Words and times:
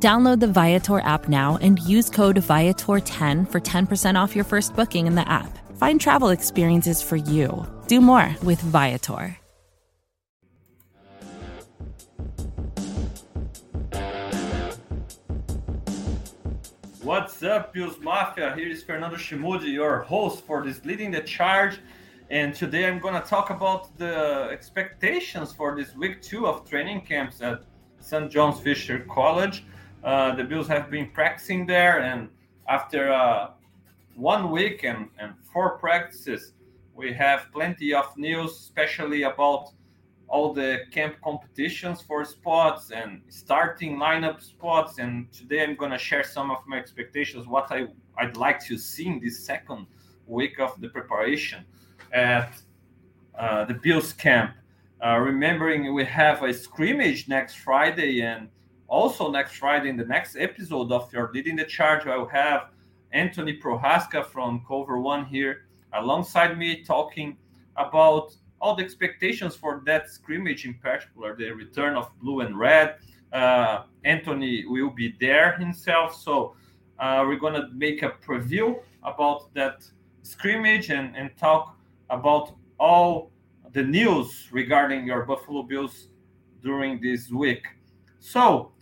Download 0.00 0.38
the 0.38 0.46
Viator 0.46 1.00
app 1.00 1.28
now 1.28 1.58
and 1.60 1.80
use 1.80 2.08
code 2.08 2.36
Viator10 2.36 3.50
for 3.50 3.60
10% 3.60 4.14
off 4.14 4.36
your 4.36 4.44
first 4.44 4.76
booking 4.76 5.08
in 5.08 5.16
the 5.16 5.28
app. 5.28 5.58
Find 5.76 6.00
travel 6.00 6.28
experiences 6.28 7.02
for 7.02 7.16
you. 7.16 7.66
Do 7.88 8.00
more 8.00 8.32
with 8.44 8.60
Viator. 8.60 9.36
What's 17.02 17.42
up, 17.42 17.72
Bills 17.72 17.98
Mafia? 18.00 18.54
Here 18.54 18.68
is 18.68 18.84
Fernando 18.84 19.16
Shimudi, 19.16 19.72
your 19.72 20.02
host 20.02 20.46
for 20.46 20.62
this 20.62 20.84
Leading 20.84 21.10
the 21.10 21.22
Charge. 21.22 21.80
And 22.30 22.54
today 22.54 22.86
I'm 22.86 23.00
going 23.00 23.14
to 23.14 23.26
talk 23.28 23.50
about 23.50 23.98
the 23.98 24.48
expectations 24.52 25.52
for 25.52 25.74
this 25.74 25.96
week 25.96 26.22
two 26.22 26.46
of 26.46 26.68
training 26.70 27.00
camps 27.00 27.40
at 27.40 27.62
St. 27.98 28.30
John's 28.30 28.60
Fisher 28.60 29.04
College. 29.10 29.64
Uh, 30.08 30.34
the 30.34 30.42
Bills 30.42 30.66
have 30.66 30.90
been 30.90 31.10
practicing 31.10 31.66
there, 31.66 32.00
and 32.00 32.30
after 32.66 33.12
uh, 33.12 33.50
one 34.16 34.50
week 34.50 34.82
and, 34.82 35.10
and 35.18 35.34
four 35.52 35.76
practices, 35.76 36.54
we 36.94 37.12
have 37.12 37.48
plenty 37.52 37.92
of 37.92 38.16
news, 38.16 38.52
especially 38.52 39.24
about 39.24 39.68
all 40.26 40.54
the 40.54 40.78
camp 40.90 41.16
competitions 41.22 42.00
for 42.00 42.24
spots 42.24 42.90
and 42.90 43.20
starting 43.28 43.98
lineup 43.98 44.40
spots. 44.42 44.98
And 44.98 45.30
today 45.30 45.62
I'm 45.62 45.76
going 45.76 45.90
to 45.90 45.98
share 45.98 46.24
some 46.24 46.50
of 46.50 46.66
my 46.66 46.78
expectations, 46.78 47.46
what 47.46 47.70
I, 47.70 47.88
I'd 48.16 48.38
like 48.38 48.64
to 48.64 48.78
see 48.78 49.08
in 49.08 49.20
this 49.20 49.44
second 49.44 49.86
week 50.26 50.58
of 50.58 50.80
the 50.80 50.88
preparation 50.88 51.66
at 52.14 52.54
uh, 53.38 53.66
the 53.66 53.74
Bills 53.74 54.14
camp. 54.14 54.52
Uh, 55.04 55.18
remembering 55.18 55.92
we 55.92 56.06
have 56.06 56.42
a 56.42 56.54
scrimmage 56.54 57.28
next 57.28 57.56
Friday, 57.56 58.22
and 58.22 58.48
also 58.88 59.30
next 59.30 59.56
Friday 59.56 59.90
in 59.90 59.96
the 59.96 60.04
next 60.04 60.36
episode 60.36 60.90
of 60.90 61.12
your 61.12 61.30
Leading 61.32 61.56
the 61.56 61.64
Charge, 61.64 62.06
I 62.06 62.16
will 62.16 62.28
have 62.28 62.70
Anthony 63.12 63.56
Prohaska 63.58 64.24
from 64.24 64.64
Cover 64.66 64.98
One 64.98 65.26
here 65.26 65.66
alongside 65.92 66.58
me 66.58 66.82
talking 66.82 67.36
about 67.76 68.34
all 68.60 68.74
the 68.74 68.82
expectations 68.82 69.54
for 69.54 69.82
that 69.86 70.10
scrimmage 70.10 70.64
in 70.64 70.74
particular, 70.74 71.36
the 71.36 71.50
return 71.50 71.96
of 71.96 72.10
blue 72.20 72.40
and 72.40 72.58
red. 72.58 72.96
Uh, 73.32 73.82
Anthony 74.04 74.64
will 74.66 74.90
be 74.90 75.14
there 75.20 75.52
himself, 75.58 76.14
so 76.14 76.56
uh, 76.98 77.24
we're 77.26 77.38
gonna 77.38 77.68
make 77.74 78.02
a 78.02 78.10
preview 78.26 78.80
about 79.04 79.52
that 79.54 79.86
scrimmage 80.22 80.90
and, 80.90 81.14
and 81.14 81.30
talk 81.36 81.76
about 82.10 82.52
all 82.80 83.30
the 83.72 83.82
news 83.82 84.48
regarding 84.50 85.06
your 85.06 85.24
Buffalo 85.24 85.62
Bills 85.62 86.08
during 86.62 87.00
this 87.00 87.30
week. 87.30 87.66
So, 88.18 88.72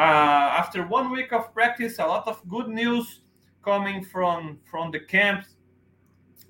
uh, 0.00 0.56
after 0.56 0.86
one 0.86 1.10
week 1.10 1.30
of 1.30 1.52
practice, 1.52 1.98
a 1.98 2.06
lot 2.06 2.26
of 2.26 2.40
good 2.48 2.68
news 2.68 3.20
coming 3.62 4.02
from 4.02 4.58
from 4.64 4.90
the 4.90 4.98
camps. 4.98 5.56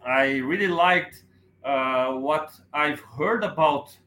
I 0.06 0.36
really 0.36 0.68
liked 0.68 1.24
uh, 1.64 2.12
what 2.12 2.52
I've 2.72 3.00
heard 3.00 3.42
about 3.42 3.98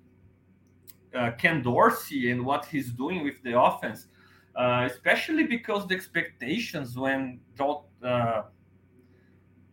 uh, 1.14 1.32
Ken 1.32 1.62
Dorsey 1.62 2.32
and 2.32 2.46
what 2.46 2.66
he's 2.66 2.92
doing 2.92 3.22
with 3.22 3.44
the 3.44 3.60
offense, 3.60 4.08
uh, 4.56 4.88
especially 4.90 5.44
because 5.44 5.88
the 5.90 5.96
expectations 5.96 6.98
when 6.98 7.42
Dal- 7.58 7.90
uh, 8.02 8.44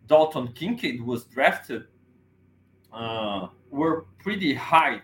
Dalton 0.08 0.48
Kincaid 0.48 1.00
was 1.00 1.26
drafted 1.26 1.84
uh, 2.92 3.46
were 3.70 4.06
pretty 4.18 4.52
high. 4.52 5.00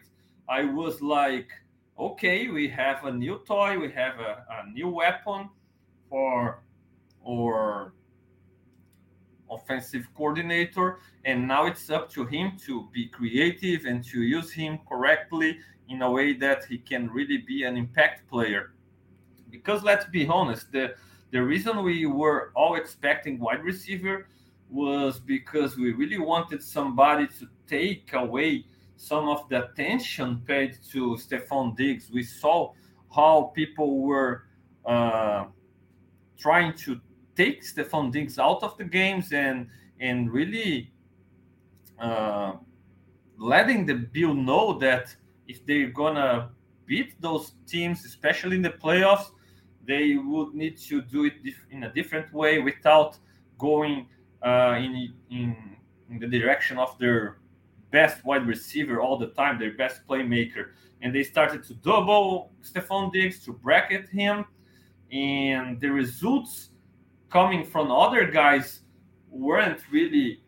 I 0.49 0.65
was 0.65 1.01
like, 1.01 1.51
okay, 1.99 2.49
we 2.49 2.69
have 2.69 3.05
a 3.05 3.13
new 3.13 3.41
toy, 3.47 3.79
we 3.79 3.91
have 3.93 4.19
a, 4.21 4.45
a 4.51 4.71
new 4.71 4.89
weapon 4.89 5.49
for 6.09 6.63
our 7.27 7.93
offensive 9.51 10.07
coordinator, 10.15 10.99
and 11.25 11.47
now 11.47 11.67
it's 11.67 11.91
up 11.91 12.11
to 12.11 12.25
him 12.27 12.53
to 12.67 12.89
be 12.93 13.07
creative 13.07 13.87
and 13.87 14.05
to 14.05 14.23
use 14.23 14.53
him 14.53 14.79
correctly 14.89 15.59
in 15.89 16.03
a 16.03 16.11
way 16.11 16.33
that 16.33 16.65
he 16.65 16.79
can 16.79 17.09
really 17.11 17.39
be 17.39 17.63
an 17.63 17.77
impact 17.77 18.29
player. 18.29 18.73
Because 19.51 19.83
let's 19.83 20.05
be 20.07 20.27
honest, 20.27 20.73
the 20.73 20.95
the 21.33 21.43
reason 21.43 21.83
we 21.83 22.07
were 22.07 22.53
all 22.55 22.77
expecting 22.77 23.39
wide 23.39 23.63
receiver 23.65 24.29
was 24.71 25.19
because 25.19 25.77
we 25.77 25.93
really 25.93 26.19
wanted 26.19 26.63
somebody 26.63 27.27
to 27.27 27.49
take 27.67 28.13
away 28.13 28.65
some 28.97 29.29
of 29.29 29.49
the 29.49 29.71
attention 29.71 30.43
paid 30.47 30.79
to 30.91 31.17
Stefon 31.17 31.77
Diggs. 31.77 32.11
We 32.11 32.23
saw 32.23 32.73
how 33.15 33.53
people 33.55 34.01
were 34.03 34.45
uh, 34.85 35.45
trying 36.39 36.75
to 36.79 37.01
take 37.37 37.63
Stefon 37.63 38.11
Diggs 38.13 38.39
out 38.39 38.63
of 38.63 38.77
the 38.79 38.85
games 38.85 39.33
and 39.33 39.69
and 40.01 40.31
really 40.33 40.93
uh, 41.99 42.55
letting 43.39 43.87
the 43.87 43.95
Bill 43.95 44.35
know 44.35 44.79
that 44.79 45.15
if 45.49 45.65
they're 45.67 45.91
gonna 45.91 46.51
beat 46.87 47.21
those 47.21 47.53
teams, 47.67 48.05
especially 48.05 48.57
in 48.57 48.63
the 48.63 48.71
playoffs, 48.71 49.31
they 49.87 50.17
would 50.17 50.55
need 50.55 50.77
to 50.79 51.01
do 51.01 51.25
it 51.25 51.35
in 51.71 51.85
a 51.85 51.93
different 51.93 52.33
way 52.33 52.59
without 52.59 53.19
going 53.59 54.07
uh, 54.43 54.75
in, 54.79 55.15
in 55.31 55.77
in 56.11 56.19
the 56.19 56.27
direction 56.27 56.79
of 56.79 56.97
their 56.99 57.39
best 57.91 58.25
wide 58.25 58.47
receiver 58.47 59.01
all 59.01 59.17
the 59.17 59.29
time, 59.29 59.59
their 59.59 59.75
best 59.75 60.01
playmaker. 60.09 60.71
And 61.03 61.15
they 61.15 61.23
started 61.23 61.63
to 61.65 61.75
double 61.75 62.53
Stefon 62.63 63.13
Diggs 63.13 63.45
to 63.45 63.53
bracket 63.53 64.09
him, 64.09 64.45
and 65.13 65.81
the 65.81 65.91
results 65.91 66.71
coming 67.31 67.65
from 67.65 67.91
other 67.91 68.31
guys 68.31 68.81
weren't 69.31 69.81
really 69.91 70.43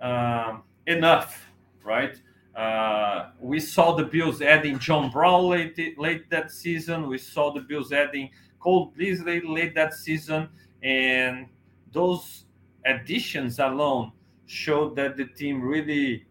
uh, 0.00 0.58
enough, 0.86 1.46
right? 1.82 2.20
Uh, 2.54 3.30
we 3.40 3.58
saw 3.58 3.96
the 3.96 4.04
Bills 4.04 4.40
adding 4.40 4.78
John 4.78 5.10
Brown 5.10 5.48
late, 5.48 5.98
late 5.98 6.30
that 6.30 6.52
season. 6.52 7.08
We 7.08 7.18
saw 7.18 7.52
the 7.52 7.60
Bills 7.60 7.92
adding 7.92 8.30
Cole 8.60 8.92
Beasley 8.96 9.40
late 9.40 9.74
that 9.74 9.94
season, 9.94 10.48
and 10.82 11.48
those 11.92 12.44
additions 12.86 13.58
alone 13.58 14.12
showed 14.46 14.94
that 14.96 15.16
the 15.16 15.24
team 15.24 15.62
really 15.62 16.26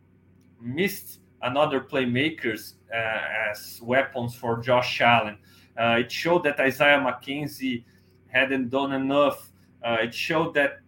missed 0.64 1.20
another 1.42 1.82
playmakers 1.82 2.74
uh, 2.94 3.52
as 3.52 3.80
weapons 3.84 4.34
for 4.36 4.62
Josh 4.62 5.02
Allen. 5.02 5.38
Uh, 5.78 5.98
it 6.00 6.12
showed 6.12 6.44
that 6.44 6.60
Isaiah 6.60 7.00
McKenzie 7.00 7.84
hadn't 8.28 8.70
done 8.70 8.94
enough 8.94 9.52
uh, 9.84 9.98
it 10.02 10.14
showed 10.14 10.54
that 10.54 10.80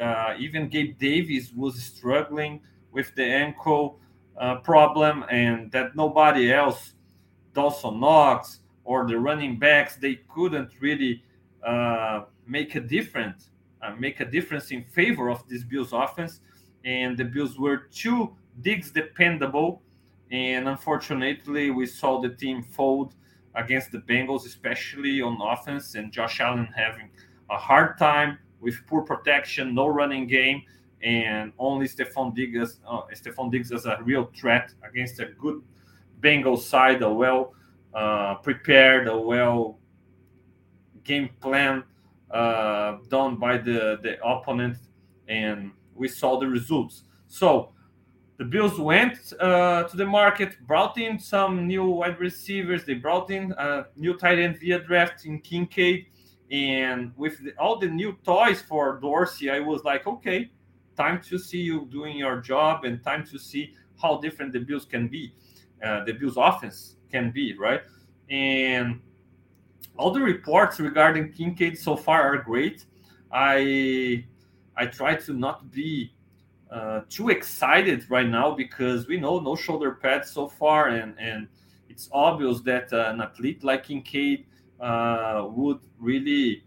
uh, 0.00 0.34
even 0.38 0.68
Gabe 0.68 0.98
Davis 0.98 1.52
was 1.54 1.80
struggling 1.80 2.60
with 2.90 3.14
the 3.14 3.24
ankle 3.24 4.00
uh, 4.38 4.56
problem, 4.56 5.24
and 5.30 5.70
that 5.72 5.94
nobody 5.94 6.52
else, 6.52 6.94
Dawson 7.52 8.00
Knox 8.00 8.60
or 8.84 9.06
the 9.06 9.18
running 9.18 9.58
backs, 9.58 9.96
they 9.96 10.20
couldn't 10.34 10.70
really 10.80 11.22
uh, 11.64 12.22
make 12.46 12.74
a 12.74 12.80
difference, 12.80 13.50
make 13.98 14.20
a 14.20 14.24
difference 14.24 14.70
in 14.70 14.82
favor 14.84 15.28
of 15.30 15.46
this 15.48 15.62
Bills 15.62 15.92
offense. 15.92 16.40
And 16.84 17.16
the 17.18 17.24
Bills 17.24 17.58
were 17.58 17.88
too 17.92 18.34
Diggs 18.60 18.90
dependable, 18.90 19.82
and 20.30 20.68
unfortunately, 20.68 21.70
we 21.70 21.86
saw 21.86 22.20
the 22.20 22.30
team 22.30 22.62
fold 22.62 23.14
against 23.54 23.90
the 23.90 23.98
Bengals, 23.98 24.46
especially 24.46 25.20
on 25.20 25.38
offense, 25.40 25.94
and 25.94 26.12
Josh 26.12 26.40
Allen 26.40 26.68
having 26.76 27.10
a 27.50 27.56
hard 27.56 27.98
time 27.98 28.38
with 28.60 28.74
poor 28.86 29.02
protection, 29.02 29.74
no 29.74 29.86
running 29.86 30.26
game, 30.26 30.62
and 31.02 31.52
only 31.58 31.86
Stefon 31.86 32.34
Diggs, 32.34 32.80
uh, 32.86 33.48
Diggs 33.50 33.72
as 33.72 33.86
a 33.86 33.98
real 34.02 34.30
threat 34.38 34.72
against 34.88 35.18
a 35.20 35.26
good 35.38 35.62
Bengals 36.20 36.60
side, 36.60 37.02
a 37.02 37.12
well 37.12 37.54
uh, 37.94 38.34
prepared, 38.36 39.08
a 39.08 39.18
well 39.18 39.78
game 41.04 41.30
plan 41.40 41.82
uh, 42.30 42.98
done 43.08 43.36
by 43.36 43.56
the, 43.56 43.98
the 44.02 44.18
opponent, 44.24 44.76
and 45.28 45.72
we 45.94 46.06
saw 46.06 46.38
the 46.38 46.46
results. 46.46 47.04
So 47.26 47.72
the 48.40 48.46
Bills 48.46 48.78
went 48.78 49.34
uh, 49.38 49.82
to 49.82 49.96
the 49.98 50.06
market, 50.06 50.56
brought 50.66 50.96
in 50.96 51.18
some 51.18 51.66
new 51.66 51.84
wide 51.84 52.18
receivers. 52.18 52.86
They 52.86 52.94
brought 52.94 53.30
in 53.30 53.52
a 53.58 53.88
new 53.96 54.16
tight 54.16 54.38
end 54.38 54.58
via 54.58 54.78
draft 54.78 55.26
in 55.26 55.40
Kincaid 55.40 56.06
And 56.50 57.12
with 57.18 57.44
the, 57.44 57.52
all 57.58 57.78
the 57.78 57.88
new 57.88 58.16
toys 58.24 58.62
for 58.62 58.98
Dorsey, 58.98 59.50
I 59.50 59.60
was 59.60 59.84
like, 59.84 60.06
okay, 60.06 60.50
time 60.96 61.20
to 61.28 61.38
see 61.38 61.60
you 61.60 61.84
doing 61.92 62.16
your 62.16 62.40
job 62.40 62.84
and 62.84 63.04
time 63.04 63.26
to 63.26 63.38
see 63.38 63.74
how 64.00 64.16
different 64.22 64.54
the 64.54 64.60
Bills 64.60 64.86
can 64.86 65.06
be, 65.08 65.34
uh, 65.84 66.04
the 66.06 66.12
Bills 66.14 66.38
offense 66.38 66.96
can 67.12 67.30
be, 67.32 67.54
right? 67.58 67.82
And 68.30 69.02
all 69.98 70.12
the 70.12 70.20
reports 70.22 70.80
regarding 70.80 71.34
Kincaid 71.34 71.78
so 71.78 71.94
far 71.94 72.22
are 72.22 72.38
great. 72.38 72.86
I 73.30 74.24
I 74.78 74.86
try 74.86 75.16
to 75.16 75.34
not 75.34 75.70
be 75.70 76.14
uh, 76.70 77.00
too 77.08 77.30
excited 77.30 78.08
right 78.10 78.28
now 78.28 78.52
because 78.54 79.08
we 79.08 79.18
know 79.18 79.40
no 79.40 79.56
shoulder 79.56 79.92
pads 79.92 80.30
so 80.30 80.48
far, 80.48 80.88
and 80.88 81.18
and 81.18 81.48
it's 81.88 82.08
obvious 82.12 82.60
that 82.60 82.92
uh, 82.92 83.10
an 83.12 83.20
athlete 83.20 83.64
like 83.64 83.84
Kincaid 83.84 84.46
uh, 84.80 85.46
would 85.50 85.80
really 85.98 86.64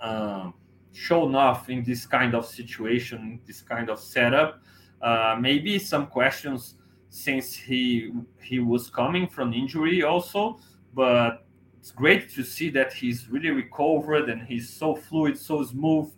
uh, 0.00 0.50
show 0.92 1.26
enough 1.26 1.70
in 1.70 1.82
this 1.82 2.06
kind 2.06 2.34
of 2.34 2.46
situation, 2.46 3.40
this 3.46 3.62
kind 3.62 3.88
of 3.88 3.98
setup. 3.98 4.60
Uh, 5.00 5.36
maybe 5.40 5.78
some 5.78 6.06
questions 6.06 6.76
since 7.08 7.54
he 7.54 8.12
he 8.42 8.58
was 8.58 8.90
coming 8.90 9.26
from 9.26 9.52
injury 9.52 10.02
also, 10.02 10.58
but 10.94 11.46
it's 11.78 11.90
great 11.90 12.30
to 12.30 12.42
see 12.42 12.70
that 12.70 12.92
he's 12.92 13.28
really 13.28 13.50
recovered 13.50 14.30
and 14.30 14.42
he's 14.42 14.70
so 14.70 14.94
fluid, 14.94 15.38
so 15.38 15.62
smooth, 15.62 16.10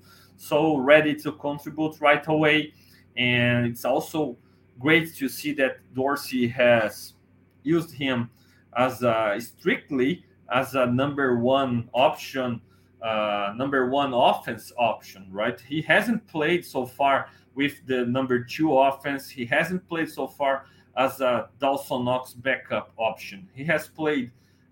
so 0.46 0.76
ready 0.76 1.14
to 1.14 1.32
contribute 1.32 2.00
right 2.00 2.26
away. 2.28 2.72
And 3.16 3.66
it's 3.66 3.84
also 3.84 4.36
great 4.78 5.14
to 5.16 5.28
see 5.28 5.52
that 5.54 5.78
Dorsey 5.94 6.46
has 6.48 7.14
used 7.62 7.92
him 7.92 8.30
as 8.76 9.02
a, 9.02 9.38
strictly 9.40 10.24
as 10.52 10.74
a 10.74 10.86
number 10.86 11.38
one 11.38 11.88
option, 11.92 12.60
uh, 13.02 13.54
number 13.56 13.88
one 13.88 14.12
offense 14.12 14.72
option, 14.78 15.26
right? 15.30 15.60
He 15.60 15.80
hasn't 15.82 16.26
played 16.28 16.64
so 16.64 16.86
far 16.86 17.28
with 17.54 17.74
the 17.86 18.04
number 18.06 18.44
two 18.44 18.78
offense. 18.78 19.28
He 19.28 19.46
hasn't 19.46 19.88
played 19.88 20.10
so 20.10 20.26
far 20.26 20.66
as 20.96 21.20
a 21.20 21.48
Dawson 21.58 22.04
Knox 22.04 22.34
backup 22.34 22.92
option. 22.96 23.48
He 23.54 23.64
has 23.64 23.88
played 23.88 24.30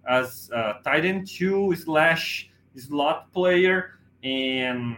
as 0.08 0.50
a 0.52 0.74
tight 0.84 1.04
end 1.04 1.26
two 1.26 1.74
slash 1.76 2.50
slot 2.76 3.32
player, 3.32 3.98
and 4.22 4.96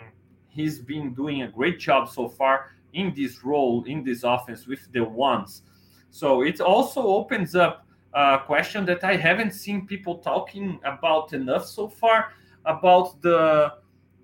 he's 0.56 0.78
been 0.78 1.14
doing 1.14 1.42
a 1.42 1.48
great 1.48 1.78
job 1.78 2.08
so 2.08 2.28
far 2.28 2.72
in 2.94 3.12
this 3.14 3.44
role 3.44 3.84
in 3.84 4.02
this 4.02 4.24
offense 4.24 4.66
with 4.66 4.90
the 4.92 5.04
ones. 5.04 5.62
So 6.10 6.42
it 6.42 6.60
also 6.60 7.02
opens 7.02 7.54
up 7.54 7.86
a 8.14 8.40
question 8.46 8.86
that 8.86 9.04
I 9.04 9.16
haven't 9.16 9.52
seen 9.52 9.86
people 9.86 10.16
talking 10.18 10.80
about 10.84 11.34
enough 11.34 11.66
so 11.66 11.88
far 11.88 12.32
about 12.64 13.20
the 13.20 13.74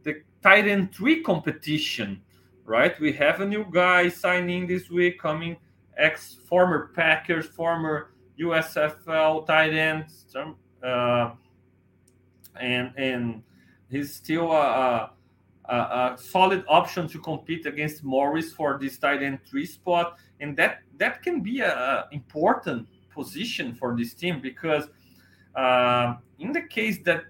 the 0.03 0.23
tight 0.43 0.67
end 0.67 0.95
three 0.95 1.23
competition. 1.23 2.23
Right, 2.65 2.99
we 3.01 3.13
have 3.15 3.41
a 3.41 3.45
new 3.45 3.67
guy 3.71 4.09
signing 4.09 4.67
this 4.67 4.89
week, 4.89 5.21
coming 5.21 5.57
ex 5.99 6.39
former 6.49 6.93
Packers, 6.95 7.47
former 7.47 8.13
USFL 8.41 9.47
tight 9.47 9.75
end, 9.75 10.07
uh, 10.83 11.33
and 12.59 12.93
and 12.97 13.43
he's 13.91 14.15
still 14.15 14.53
a, 14.53 14.67
a, 14.81 15.11
a, 15.67 16.17
solid 16.17 16.65
option 16.69 17.09
to 17.09 17.19
compete 17.19 17.67
against 17.67 18.05
Morris 18.05 18.53
for 18.53 18.79
this 18.81 18.99
tight 18.99 19.23
end 19.23 19.41
three 19.49 19.67
spot, 19.67 20.19
and 20.41 20.57
that 20.57 20.79
that 20.99 21.23
can 21.23 21.41
be 21.41 21.61
a, 21.61 22.07
important 22.13 22.89
position 23.11 23.75
for 23.75 23.97
this 23.97 24.15
team 24.15 24.41
because 24.41 24.89
uh, 25.55 26.15
in 26.39 26.53
the 26.53 26.63
case 26.63 26.99
that 27.05 27.25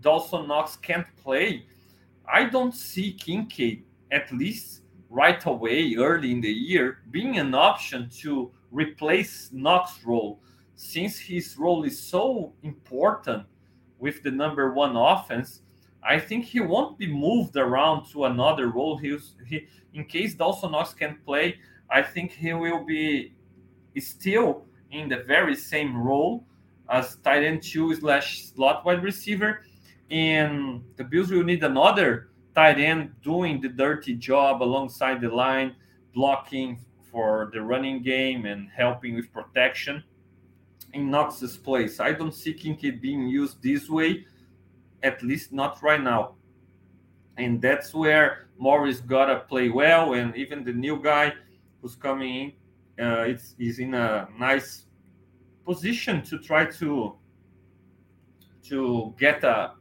Dawson 0.00 0.48
Knox 0.48 0.76
can't 0.76 1.06
play, 1.22 1.66
I 2.32 2.44
don't 2.44 2.74
see 2.74 3.12
Kincaid 3.12 3.84
at 4.10 4.32
least 4.32 4.82
right 5.10 5.44
away 5.44 5.94
early 5.96 6.30
in 6.30 6.40
the 6.40 6.52
year 6.52 7.02
being 7.10 7.38
an 7.38 7.54
option 7.54 8.08
to 8.20 8.50
replace 8.70 9.50
Knox 9.52 10.04
role 10.04 10.40
since 10.76 11.18
his 11.18 11.58
role 11.58 11.84
is 11.84 12.00
so 12.00 12.54
important 12.62 13.44
with 13.98 14.22
the 14.22 14.30
number 14.30 14.72
one 14.72 14.96
offense, 14.96 15.60
I 16.02 16.18
think 16.18 16.44
he 16.44 16.60
won't 16.60 16.98
be 16.98 17.06
moved 17.06 17.56
around 17.56 18.06
to 18.12 18.24
another 18.24 18.68
role. 18.68 18.96
He's, 18.96 19.34
he, 19.46 19.66
in 19.92 20.04
case 20.04 20.34
Dawson 20.34 20.72
Knox 20.72 20.94
can 20.94 21.18
play, 21.24 21.58
I 21.90 22.02
think 22.02 22.32
he 22.32 22.52
will 22.52 22.84
be 22.84 23.34
still 23.98 24.64
in 24.90 25.08
the 25.08 25.18
very 25.24 25.54
same 25.54 25.96
role 25.96 26.44
as 26.88 27.16
tight 27.16 27.44
end 27.44 27.62
two 27.62 27.94
slash 27.94 28.44
slot 28.46 28.84
wide 28.84 29.02
receiver. 29.02 29.62
And 30.10 30.82
the 30.96 31.04
Bills 31.04 31.30
will 31.30 31.44
need 31.44 31.62
another 31.62 32.30
tight 32.54 32.80
end 32.80 33.12
doing 33.22 33.60
the 33.60 33.68
dirty 33.68 34.14
job 34.14 34.62
alongside 34.62 35.20
the 35.20 35.28
line, 35.28 35.76
blocking 36.14 36.78
for 37.12 37.50
the 37.52 37.60
running 37.60 38.02
game 38.02 38.46
and 38.46 38.68
helping 38.70 39.14
with 39.14 39.32
protection 39.32 40.02
in 40.92 41.10
Knox's 41.10 41.56
place. 41.56 42.00
I 42.00 42.12
don't 42.12 42.34
see 42.34 42.52
Kincaid 42.52 43.00
being 43.00 43.28
used 43.28 43.62
this 43.62 43.88
way, 43.88 44.26
at 45.02 45.22
least 45.22 45.52
not 45.52 45.82
right 45.82 46.02
now. 46.02 46.34
And 47.36 47.60
that's 47.60 47.94
where 47.94 48.48
Morris 48.58 49.00
gotta 49.00 49.40
play 49.48 49.70
well, 49.70 50.14
and 50.14 50.36
even 50.36 50.64
the 50.64 50.72
new 50.72 51.02
guy 51.02 51.32
who's 51.80 51.94
coming 51.94 52.52
in, 52.98 53.04
uh, 53.04 53.22
it's 53.22 53.54
is 53.58 53.78
in 53.78 53.94
a 53.94 54.28
nice 54.38 54.84
position 55.64 56.22
to 56.22 56.38
try 56.38 56.66
to 56.66 57.16
to 58.64 59.14
get 59.18 59.42
a 59.44 59.72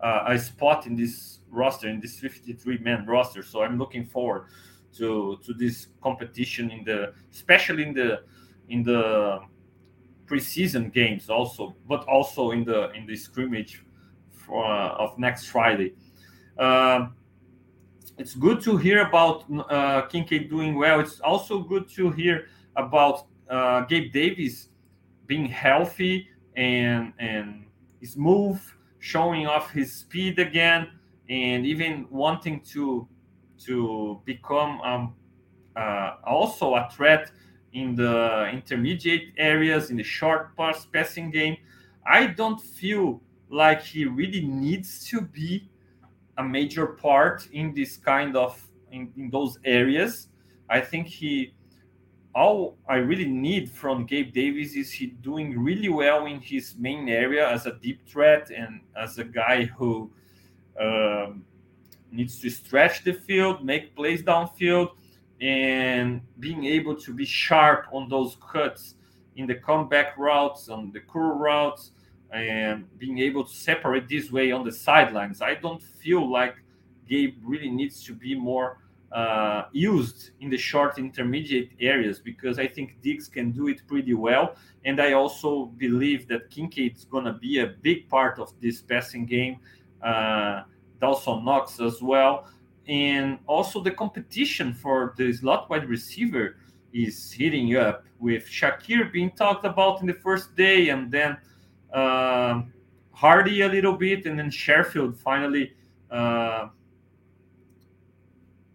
a, 0.00 0.38
spot 0.38 0.86
in 0.86 0.96
this 0.96 1.40
roster 1.50 1.88
in 1.88 2.00
this 2.00 2.18
53 2.18 2.78
man 2.78 3.04
roster. 3.06 3.42
So 3.42 3.62
I'm 3.62 3.78
looking 3.78 4.06
forward 4.06 4.44
to 4.96 5.38
to 5.44 5.52
this 5.52 5.88
competition 6.02 6.70
in 6.70 6.84
the 6.84 7.12
especially 7.32 7.82
in 7.82 7.94
the 7.94 8.22
in 8.68 8.82
the 8.82 9.40
preseason 10.26 10.92
games 10.92 11.28
also, 11.28 11.74
but 11.88 12.06
also 12.06 12.52
in 12.52 12.64
the 12.64 12.90
in 12.92 13.06
the 13.06 13.16
scrimmage 13.16 13.82
of 14.52 15.18
next 15.18 15.46
Friday. 15.46 15.94
Uh, 16.58 17.08
it's 18.18 18.34
good 18.34 18.60
to 18.62 18.76
hear 18.76 19.06
about 19.06 19.44
uh, 19.70 20.02
Kincaid 20.02 20.50
doing 20.50 20.74
well. 20.74 21.00
It's 21.00 21.20
also 21.20 21.60
good 21.60 21.88
to 21.90 22.10
hear 22.10 22.46
about 22.76 23.26
uh, 23.48 23.80
Gabe 23.82 24.12
Davis 24.12 24.68
being 25.26 25.46
healthy 25.46 26.28
and 26.56 27.12
and 27.18 27.64
smooth, 28.02 28.60
showing 28.98 29.46
off 29.46 29.70
his 29.70 29.92
speed 29.92 30.38
again, 30.38 30.88
and 31.28 31.64
even 31.64 32.06
wanting 32.10 32.60
to 32.72 33.08
to 33.64 34.20
become 34.24 34.80
um, 34.82 35.14
uh, 35.76 36.16
also 36.24 36.74
a 36.74 36.88
threat 36.92 37.30
in 37.72 37.94
the 37.94 38.48
intermediate 38.52 39.32
areas, 39.38 39.90
in 39.90 39.96
the 39.96 40.02
short 40.02 40.56
pass 40.56 40.86
passing 40.86 41.30
game. 41.30 41.56
I 42.06 42.26
don't 42.26 42.60
feel 42.60 43.22
like 43.50 43.82
he 43.82 44.04
really 44.04 44.40
needs 44.46 45.04
to 45.08 45.20
be 45.20 45.68
a 46.38 46.42
major 46.42 46.86
part 46.86 47.48
in 47.52 47.74
this 47.74 47.96
kind 47.96 48.36
of 48.36 48.66
in, 48.90 49.12
in 49.16 49.30
those 49.30 49.58
areas. 49.64 50.28
I 50.68 50.80
think 50.80 51.08
he 51.08 51.52
all 52.34 52.78
I 52.88 52.96
really 52.96 53.26
need 53.26 53.70
from 53.70 54.06
Gabe 54.06 54.32
Davis 54.32 54.74
is 54.74 54.92
he 54.92 55.06
doing 55.06 55.58
really 55.58 55.88
well 55.88 56.26
in 56.26 56.40
his 56.40 56.76
main 56.78 57.08
area 57.08 57.48
as 57.48 57.66
a 57.66 57.72
deep 57.72 58.06
threat 58.06 58.50
and 58.50 58.80
as 58.96 59.18
a 59.18 59.24
guy 59.24 59.64
who 59.64 60.10
um, 60.80 61.44
needs 62.12 62.40
to 62.40 62.50
stretch 62.50 63.02
the 63.02 63.12
field, 63.12 63.64
make 63.64 63.96
plays 63.96 64.22
downfield, 64.22 64.90
and 65.40 66.20
being 66.38 66.64
able 66.66 66.94
to 66.94 67.12
be 67.12 67.24
sharp 67.24 67.86
on 67.92 68.08
those 68.08 68.36
cuts 68.52 68.94
in 69.36 69.46
the 69.46 69.54
comeback 69.54 70.16
routes, 70.16 70.68
on 70.68 70.92
the 70.92 71.00
curl 71.00 71.36
routes, 71.36 71.92
and 72.32 72.86
being 72.98 73.18
able 73.18 73.44
to 73.44 73.54
separate 73.54 74.08
this 74.08 74.30
way 74.30 74.52
on 74.52 74.64
the 74.64 74.72
sidelines. 74.72 75.42
I 75.42 75.54
don't 75.54 75.82
feel 75.82 76.30
like 76.30 76.56
Gabe 77.08 77.36
really 77.42 77.70
needs 77.70 78.04
to 78.04 78.14
be 78.14 78.34
more 78.34 78.78
uh, 79.12 79.64
used 79.72 80.30
in 80.40 80.50
the 80.50 80.56
short 80.56 80.98
intermediate 80.98 81.70
areas 81.80 82.20
because 82.20 82.58
I 82.58 82.68
think 82.68 83.02
Diggs 83.02 83.28
can 83.28 83.50
do 83.50 83.68
it 83.68 83.82
pretty 83.88 84.14
well. 84.14 84.54
And 84.84 85.00
I 85.00 85.14
also 85.14 85.66
believe 85.76 86.28
that 86.28 86.50
Kincaid 86.50 86.96
is 86.96 87.04
going 87.04 87.24
to 87.24 87.32
be 87.32 87.58
a 87.58 87.66
big 87.66 88.08
part 88.08 88.38
of 88.38 88.52
this 88.60 88.80
passing 88.80 89.26
game. 89.26 89.58
Uh, 90.00 90.62
Dawson 91.00 91.44
Knox 91.44 91.80
as 91.80 92.00
well 92.00 92.46
and 92.90 93.38
also 93.46 93.80
the 93.80 93.90
competition 93.90 94.74
for 94.74 95.14
the 95.16 95.32
slot 95.32 95.70
wide 95.70 95.88
receiver 95.88 96.56
is 96.92 97.30
heating 97.30 97.76
up 97.76 98.04
with 98.18 98.44
Shakir 98.46 99.12
being 99.12 99.30
talked 99.30 99.64
about 99.64 100.00
in 100.00 100.08
the 100.08 100.14
first 100.14 100.56
day, 100.56 100.88
and 100.88 101.10
then 101.10 101.38
uh, 101.92 102.62
Harty 103.12 103.60
a 103.62 103.68
little 103.68 103.94
bit, 103.94 104.26
and 104.26 104.38
then 104.38 104.50
Sherfield 104.50 105.16
finally 105.16 105.74
uh, 106.10 106.68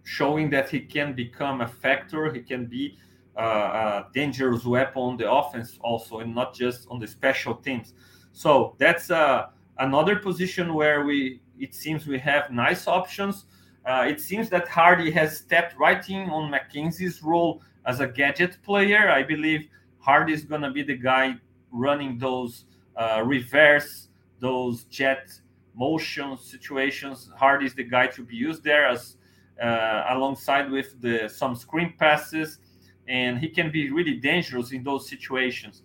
showing 0.04 0.50
that 0.52 0.70
he 0.70 0.82
can 0.82 1.14
become 1.14 1.62
a 1.62 1.68
factor. 1.68 2.32
He 2.32 2.42
can 2.42 2.66
be 2.68 2.98
uh, 3.38 3.42
a 3.42 4.08
dangerous 4.14 4.66
weapon 4.66 5.02
on 5.02 5.18
the 5.18 5.30
offense 5.32 5.78
also, 5.82 6.20
and 6.20 6.34
not 6.34 6.54
just 6.54 6.88
on 6.90 7.00
the 7.00 7.08
special 7.08 7.56
teams. 7.56 7.94
So 8.34 8.76
that's 8.78 9.10
uh, 9.10 9.48
another 9.80 10.18
position 10.18 10.74
where 10.74 11.06
we 11.06 11.42
it 11.58 11.74
seems 11.74 12.06
we 12.06 12.20
have 12.20 12.52
nice 12.52 12.88
options. 12.88 13.46
Uh, 13.86 14.06
it 14.08 14.20
seems 14.20 14.50
that 14.50 14.68
Harty 14.68 15.12
has 15.12 15.38
stepped 15.38 15.78
right 15.78 16.08
in 16.10 16.30
on 16.30 16.52
McKenzie's 16.52 17.24
role 17.24 17.62
as 17.86 18.00
a 18.00 18.08
gadget 18.08 18.58
player. 18.64 19.10
I 19.10 19.24
believe 19.24 19.70
Harty 20.00 20.34
is 20.34 20.44
going 20.44 20.62
to 20.62 20.72
be 20.72 20.84
the 20.84 20.98
guy 20.98 21.36
running 21.72 22.18
those 22.18 22.66
uh, 22.96 23.22
reverse, 23.26 24.08
those 24.40 24.84
jet 24.86 25.30
motion 25.76 26.38
situations. 26.38 27.30
Harty 27.38 27.66
is 27.66 27.74
the 27.74 27.84
guy 27.84 28.08
to 28.08 28.24
be 28.24 28.36
used 28.36 28.64
there 28.64 28.88
as 28.88 29.18
uh, 29.62 30.06
alongside 30.10 30.70
with 30.70 31.00
the 31.02 31.28
some 31.30 31.56
screen 31.56 31.94
passes, 31.98 32.60
and 33.08 33.40
he 33.40 33.50
can 33.50 33.72
be 33.72 33.92
really 33.92 34.16
dangerous 34.16 34.72
in 34.72 34.84
those 34.84 35.08
situations. 35.10 35.84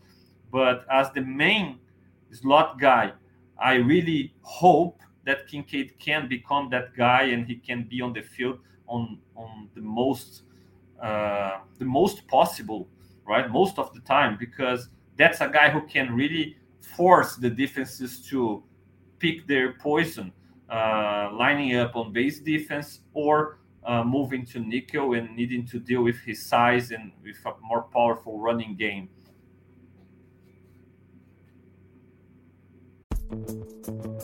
But 0.50 0.85
as 0.90 1.11
the 1.12 1.21
main 1.21 1.79
slot 2.33 2.81
guy, 2.81 3.12
I 3.59 3.75
really 3.75 4.35
hope 4.43 5.00
that 5.26 5.47
Kincaid 5.47 5.99
can 5.99 6.29
become 6.29 6.71
that 6.71 6.97
guy 6.97 7.25
and 7.25 7.47
he 7.47 7.57
can 7.57 7.85
be 7.85 8.00
on 8.00 8.12
the 8.12 8.23
field 8.23 8.59
on 8.88 9.19
on 9.37 9.69
the 9.75 9.81
most 9.81 10.43
uh, 11.02 11.59
the 11.79 11.85
most 11.85 12.26
possible, 12.26 12.88
right? 13.26 13.50
Most 13.50 13.79
of 13.79 13.93
the 13.95 14.00
time 14.00 14.37
because 14.38 14.88
that's 15.17 15.40
a 15.40 15.49
guy 15.49 15.71
who 15.71 15.83
can 15.87 16.14
really 16.14 16.57
force 16.97 17.37
the 17.37 17.50
defenses 17.50 18.20
to 18.28 18.62
pick 19.18 19.47
their 19.47 19.75
poison, 19.75 20.32
uh, 20.68 21.30
lining 21.32 21.76
up 21.76 21.97
on 21.97 22.12
base 22.12 22.40
defense 22.40 23.00
or 23.12 23.59
uh, 23.85 24.04
moving 24.04 24.44
to 24.47 24.61
nickel 24.61 25.14
and 25.14 25.35
needing 25.37 25.66
to 25.66 25.78
deal 25.78 26.02
with 26.02 26.18
his 26.20 26.44
size 26.44 26.90
and 26.90 27.12
with 27.23 27.37
a 27.47 27.52
more 27.62 27.82
powerful 27.82 28.38
running 28.38 28.76
game. 28.76 29.09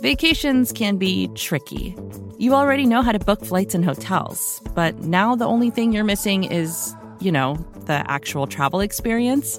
Vacations 0.01 0.73
can 0.73 0.97
be 0.97 1.29
tricky. 1.35 1.97
You 2.39 2.55
already 2.55 2.87
know 2.87 3.03
how 3.03 3.13
to 3.13 3.19
book 3.19 3.45
flights 3.45 3.75
and 3.75 3.85
hotels, 3.85 4.61
but 4.75 4.95
now 5.01 5.35
the 5.35 5.47
only 5.47 5.71
thing 5.71 5.93
you're 5.93 6.05
missing 6.05 6.45
is, 6.45 6.95
you 7.19 7.33
know, 7.33 7.55
the 7.87 8.09
actual 8.11 8.47
travel 8.47 8.81
experience. 8.81 9.59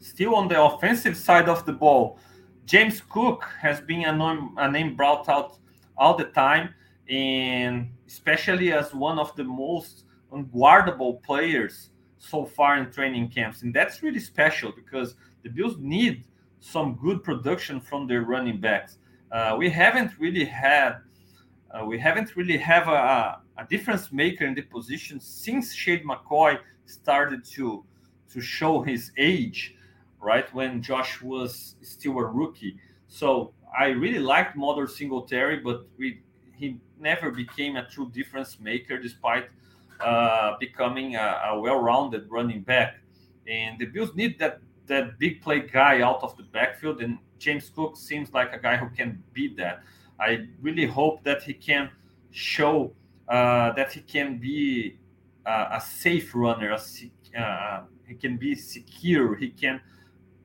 Still 0.00 0.34
on 0.34 0.48
the 0.48 0.60
offensive 0.60 1.16
side 1.16 1.48
of 1.48 1.64
the 1.66 1.72
ball, 1.72 2.18
James 2.64 3.02
Cook 3.08 3.44
has 3.60 3.80
been 3.80 4.04
a 4.04 4.16
name, 4.16 4.54
a 4.56 4.70
name 4.70 4.96
brought 4.96 5.28
out 5.28 5.58
all 5.96 6.16
the 6.16 6.24
time, 6.24 6.74
and 7.08 7.90
especially 8.06 8.72
as 8.72 8.94
one 8.94 9.18
of 9.18 9.34
the 9.36 9.44
most 9.44 10.04
unguardable 10.32 11.22
players 11.22 11.90
so 12.18 12.44
far 12.44 12.76
in 12.78 12.90
training 12.90 13.28
camps, 13.28 13.62
and 13.62 13.74
that's 13.74 14.02
really 14.02 14.20
special 14.20 14.72
because 14.72 15.14
the 15.42 15.48
Bills 15.48 15.76
need 15.78 16.24
some 16.60 16.94
good 16.94 17.24
production 17.24 17.80
from 17.80 18.06
their 18.06 18.22
running 18.22 18.60
backs. 18.60 18.98
Uh, 19.32 19.54
we 19.58 19.70
haven't 19.70 20.12
really 20.18 20.44
had 20.44 20.96
uh, 21.72 21.84
we 21.84 21.98
haven't 21.98 22.34
really 22.34 22.56
have 22.56 22.88
a, 22.88 23.38
a, 23.56 23.64
difference 23.70 24.10
maker 24.10 24.44
in 24.44 24.54
the 24.54 24.62
position 24.62 25.20
since 25.20 25.72
Shady 25.72 26.02
McCoy 26.02 26.58
started 26.84 27.44
to 27.44 27.84
to 28.32 28.40
show 28.40 28.82
his 28.82 29.12
age, 29.16 29.76
right 30.20 30.52
when 30.54 30.82
Josh 30.82 31.22
was 31.22 31.76
still 31.82 32.18
a 32.18 32.24
rookie. 32.24 32.76
So 33.08 33.52
I 33.78 33.88
really 33.88 34.18
liked 34.18 34.56
Motor 34.56 34.86
Singletary, 34.86 35.60
but 35.60 35.86
we, 35.98 36.20
he 36.54 36.78
never 36.98 37.30
became 37.30 37.76
a 37.76 37.86
true 37.88 38.10
difference 38.10 38.60
maker 38.60 38.98
despite 38.98 39.48
uh, 40.00 40.56
becoming 40.58 41.16
a, 41.16 41.40
a, 41.46 41.60
well-rounded 41.60 42.30
running 42.30 42.62
back. 42.62 42.96
And 43.46 43.78
the 43.78 43.86
Bills 43.86 44.14
need 44.14 44.38
that 44.38 44.60
that 44.86 45.18
big 45.18 45.40
play 45.40 45.60
guy 45.60 46.00
out 46.00 46.22
of 46.22 46.36
the 46.36 46.42
backfield, 46.42 47.00
and 47.00 47.18
James 47.38 47.70
Cook 47.74 47.96
seems 47.96 48.32
like 48.32 48.52
a 48.52 48.58
guy 48.58 48.76
who 48.76 48.88
can 48.90 49.22
be 49.32 49.54
that. 49.54 49.82
I 50.18 50.48
really 50.60 50.86
hope 50.86 51.22
that 51.24 51.42
he 51.42 51.54
can 51.54 51.90
show 52.32 52.92
uh, 53.28 53.72
that 53.74 53.92
he 53.92 54.00
can 54.00 54.38
be 54.38 54.98
uh, 55.46 55.68
a 55.72 55.80
safe 55.80 56.34
runner. 56.34 56.72
A, 56.72 57.40
uh, 57.40 57.82
he 58.06 58.14
can 58.14 58.36
be 58.36 58.54
secure. 58.54 59.36
He 59.36 59.50
can 59.50 59.80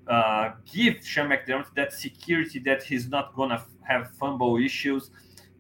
uh, 0.08 0.52
give 0.72 1.06
Sean 1.06 1.30
McDermott 1.30 1.74
that 1.76 1.94
security 1.94 2.60
that 2.60 2.84
he's 2.84 3.08
not 3.10 3.36
gonna 3.36 3.64
have 3.84 4.12
fumble 4.12 4.58
issues. 4.58 5.12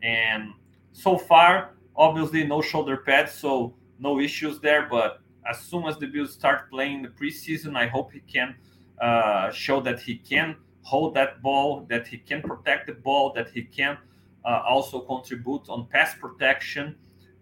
And 0.03 0.53
so 0.91 1.17
far, 1.17 1.75
obviously, 1.95 2.43
no 2.43 2.61
shoulder 2.61 2.97
pads, 2.97 3.33
so 3.33 3.73
no 3.99 4.19
issues 4.19 4.59
there. 4.59 4.87
But 4.89 5.21
as 5.49 5.59
soon 5.59 5.85
as 5.85 5.97
the 5.97 6.07
Bills 6.07 6.33
start 6.33 6.69
playing 6.69 7.01
the 7.01 7.09
preseason, 7.09 7.75
I 7.75 7.87
hope 7.87 8.11
he 8.11 8.19
can 8.19 8.55
uh, 9.01 9.51
show 9.51 9.79
that 9.81 9.99
he 9.99 10.15
can 10.15 10.57
hold 10.81 11.15
that 11.15 11.41
ball, 11.41 11.85
that 11.89 12.07
he 12.07 12.17
can 12.17 12.41
protect 12.41 12.87
the 12.87 12.93
ball, 12.93 13.33
that 13.33 13.49
he 13.49 13.63
can 13.63 13.97
uh, 14.45 14.61
also 14.67 14.99
contribute 14.99 15.67
on 15.67 15.87
pass 15.87 16.13
protection, 16.15 16.95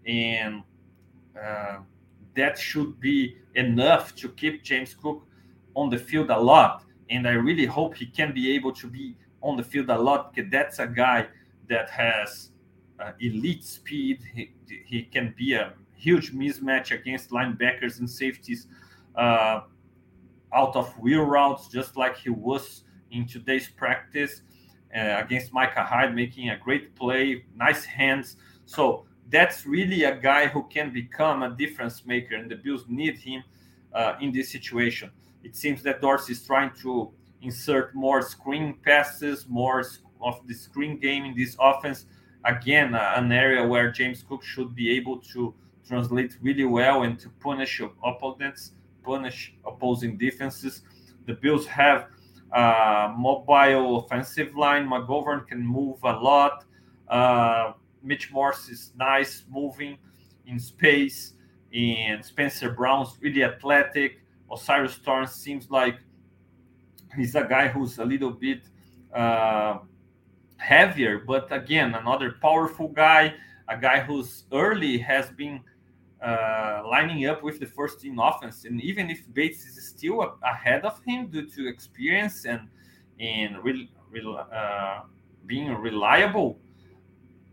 and 0.06 0.62
uh, 1.40 1.76
that 2.34 2.58
should 2.58 2.98
be 3.00 3.36
enough 3.54 4.14
to 4.16 4.30
keep 4.30 4.62
James 4.62 4.94
Cook 4.94 5.26
on 5.74 5.90
the 5.90 5.98
field 5.98 6.30
a 6.30 6.38
lot. 6.38 6.84
And 7.10 7.28
I 7.28 7.32
really 7.32 7.66
hope 7.66 7.96
he 7.96 8.06
can 8.06 8.32
be 8.32 8.54
able 8.54 8.72
to 8.72 8.86
be 8.86 9.16
on 9.42 9.56
the 9.56 9.62
field 9.62 9.90
a 9.90 9.98
lot 9.98 10.34
because 10.34 10.50
that's 10.50 10.78
a 10.78 10.86
guy 10.86 11.26
that 11.68 11.90
has 11.90 12.50
uh, 12.98 13.12
elite 13.20 13.64
speed. 13.64 14.20
He, 14.34 14.50
he 14.86 15.02
can 15.02 15.34
be 15.36 15.54
a 15.54 15.74
huge 15.96 16.32
mismatch 16.32 16.90
against 16.92 17.30
linebackers 17.30 17.98
and 17.98 18.08
safeties 18.08 18.66
uh, 19.16 19.62
out 20.52 20.76
of 20.76 20.96
wheel 20.98 21.22
routes, 21.24 21.68
just 21.68 21.96
like 21.96 22.16
he 22.16 22.30
was 22.30 22.84
in 23.10 23.26
today's 23.26 23.68
practice 23.68 24.42
uh, 24.96 25.16
against 25.18 25.52
Micah 25.52 25.82
Hyde, 25.82 26.14
making 26.14 26.50
a 26.50 26.56
great 26.56 26.94
play, 26.94 27.44
nice 27.56 27.84
hands. 27.84 28.36
So 28.66 29.04
that's 29.30 29.66
really 29.66 30.04
a 30.04 30.16
guy 30.16 30.46
who 30.46 30.64
can 30.64 30.92
become 30.92 31.42
a 31.42 31.50
difference 31.50 32.06
maker, 32.06 32.36
and 32.36 32.50
the 32.50 32.56
Bills 32.56 32.84
need 32.88 33.16
him 33.18 33.42
uh, 33.92 34.14
in 34.20 34.32
this 34.32 34.50
situation. 34.50 35.10
It 35.44 35.54
seems 35.54 35.82
that 35.82 36.00
Dorsey 36.00 36.32
is 36.32 36.44
trying 36.44 36.72
to 36.82 37.12
insert 37.42 37.94
more 37.94 38.22
screen 38.22 38.78
passes, 38.84 39.46
more 39.48 39.84
of 40.20 40.40
the 40.46 40.54
screen 40.54 40.98
game 40.98 41.24
in 41.24 41.36
this 41.36 41.56
offense. 41.60 42.06
Again, 42.44 42.94
uh, 42.94 43.12
an 43.16 43.30
area 43.30 43.64
where 43.66 43.92
James 43.92 44.24
Cook 44.26 44.42
should 44.42 44.74
be 44.74 44.90
able 44.96 45.18
to 45.32 45.54
translate 45.86 46.36
really 46.40 46.64
well 46.64 47.02
and 47.02 47.18
to 47.20 47.28
punish 47.40 47.80
opponents, 48.02 48.72
punish 49.02 49.54
opposing 49.66 50.16
defenses. 50.16 50.82
The 51.26 51.34
Bills 51.34 51.66
have 51.66 52.08
a 52.52 53.12
mobile 53.16 53.98
offensive 53.98 54.56
line. 54.56 54.88
McGovern 54.88 55.46
can 55.46 55.66
move 55.66 55.98
a 56.02 56.12
lot. 56.12 56.64
Uh, 57.08 57.72
Mitch 58.02 58.32
Morse 58.32 58.68
is 58.68 58.92
nice 58.96 59.44
moving 59.50 59.98
in 60.46 60.58
space, 60.58 61.34
and 61.72 62.24
Spencer 62.24 62.70
Brown's 62.70 63.16
really 63.20 63.44
athletic. 63.44 64.20
O'Cyrus 64.50 64.98
Torrence 64.98 65.34
seems 65.34 65.70
like 65.70 65.96
he's 67.16 67.34
a 67.34 67.44
guy 67.44 67.68
who's 67.68 67.98
a 67.98 68.04
little 68.04 68.30
bit 68.30 68.62
uh, 69.14 69.78
heavier, 70.56 71.20
but 71.20 71.50
again, 71.52 71.94
another 71.94 72.36
powerful 72.40 72.88
guy, 72.88 73.34
a 73.68 73.76
guy 73.76 74.00
who's 74.00 74.44
early 74.52 74.98
has 74.98 75.30
been 75.30 75.60
uh, 76.24 76.82
lining 76.88 77.26
up 77.26 77.42
with 77.42 77.60
the 77.60 77.66
first 77.66 78.00
team 78.00 78.18
offense. 78.18 78.64
And 78.64 78.80
even 78.82 79.10
if 79.10 79.22
Bates 79.32 79.64
is 79.66 79.88
still 79.88 80.38
ahead 80.42 80.84
of 80.84 81.00
him 81.06 81.28
due 81.28 81.48
to 81.50 81.68
experience 81.68 82.46
and 82.46 82.68
and 83.20 83.62
real, 83.62 83.86
real 84.10 84.44
uh, 84.52 85.02
being 85.46 85.72
reliable, 85.74 86.58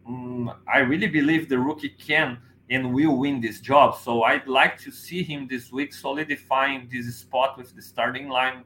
um, 0.08 0.52
I 0.68 0.80
really 0.80 1.08
believe 1.08 1.50
the 1.50 1.60
rookie 1.60 1.90
can 1.90 2.40
and 2.72 2.94
will 2.94 3.18
win 3.18 3.42
this 3.42 3.60
job. 3.60 3.98
So 3.98 4.24
I'd 4.24 4.48
like 4.48 4.80
to 4.80 4.92
see 4.92 5.22
him 5.22 5.46
this 5.48 5.72
week 5.74 5.94
solidifying 5.94 6.90
this 6.92 7.14
spot 7.18 7.58
with 7.58 7.76
the 7.76 7.82
starting 7.82 8.30
line 8.30 8.64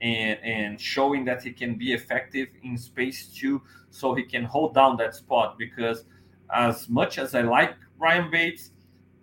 and, 0.00 0.38
and 0.42 0.80
showing 0.80 1.24
that 1.26 1.44
he 1.44 1.52
can 1.52 1.76
be 1.76 1.92
effective 1.92 2.48
in 2.64 2.76
space 2.76 3.28
too, 3.28 3.62
so 3.90 4.14
he 4.14 4.24
can 4.24 4.44
hold 4.44 4.74
down 4.74 4.96
that 4.96 5.14
spot. 5.14 5.56
Because 5.56 6.04
as 6.52 6.88
much 6.88 7.18
as 7.18 7.36
I 7.36 7.42
like 7.42 7.76
Ryan 7.98 8.30
Bates, 8.32 8.72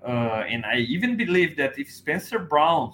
uh, 0.08 0.44
and 0.48 0.66
I 0.66 0.78
even 0.78 1.18
believe 1.18 1.58
that 1.58 1.78
if 1.78 1.92
Spencer 1.92 2.40
Brown 2.40 2.94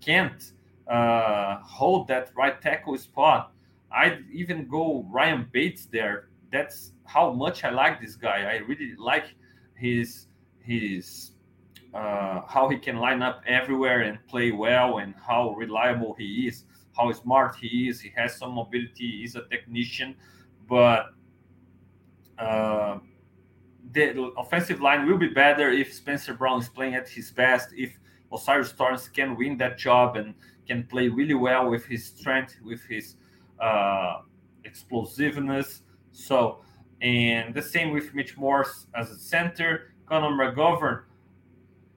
can't 0.00 0.52
uh, 0.88 1.58
hold 1.62 2.08
that 2.08 2.32
right 2.36 2.60
tackle 2.60 2.98
spot, 2.98 3.52
I'd 3.92 4.24
even 4.32 4.66
go 4.66 5.06
Ryan 5.10 5.48
Bates 5.52 5.86
there. 5.86 6.28
That's 6.50 6.92
how 7.04 7.32
much 7.32 7.62
I 7.62 7.70
like 7.70 8.00
this 8.00 8.16
guy. 8.16 8.50
I 8.50 8.56
really 8.66 8.96
like 8.96 9.26
his 9.74 10.26
his 10.62 11.32
uh, 11.94 12.42
how 12.46 12.68
he 12.68 12.78
can 12.78 12.96
line 12.96 13.22
up 13.22 13.42
everywhere 13.46 14.02
and 14.02 14.24
play 14.28 14.52
well, 14.52 14.98
and 14.98 15.14
how 15.26 15.50
reliable 15.54 16.14
he 16.14 16.46
is, 16.46 16.64
how 16.96 17.10
smart 17.12 17.56
he 17.56 17.88
is. 17.88 18.00
He 18.00 18.12
has 18.16 18.36
some 18.36 18.52
mobility. 18.52 19.20
He's 19.20 19.34
a 19.34 19.42
technician, 19.48 20.14
but 20.68 21.06
uh, 22.38 22.98
the 23.92 24.32
offensive 24.38 24.80
line 24.80 25.06
will 25.06 25.18
be 25.18 25.28
better 25.28 25.70
if 25.70 25.92
Spencer 25.92 26.34
Brown 26.34 26.60
is 26.60 26.68
playing 26.68 26.94
at 26.94 27.08
his 27.08 27.30
best. 27.32 27.70
If 27.76 27.98
O'Cyrus 28.32 28.72
Torrence 28.72 29.08
can 29.08 29.36
win 29.36 29.56
that 29.58 29.76
job 29.76 30.16
and 30.16 30.34
can 30.66 30.84
play 30.84 31.08
really 31.08 31.34
well 31.34 31.68
with 31.68 31.84
his 31.86 32.06
strength, 32.06 32.54
with 32.62 32.82
his 32.84 33.16
uh, 33.58 34.20
explosiveness. 34.64 35.82
So, 36.12 36.62
and 37.00 37.52
the 37.52 37.62
same 37.62 37.90
with 37.90 38.14
Mitch 38.14 38.36
Morse 38.36 38.86
as 38.94 39.10
a 39.10 39.18
center. 39.18 39.92
Connor 40.10 40.36
McGovern 40.36 41.04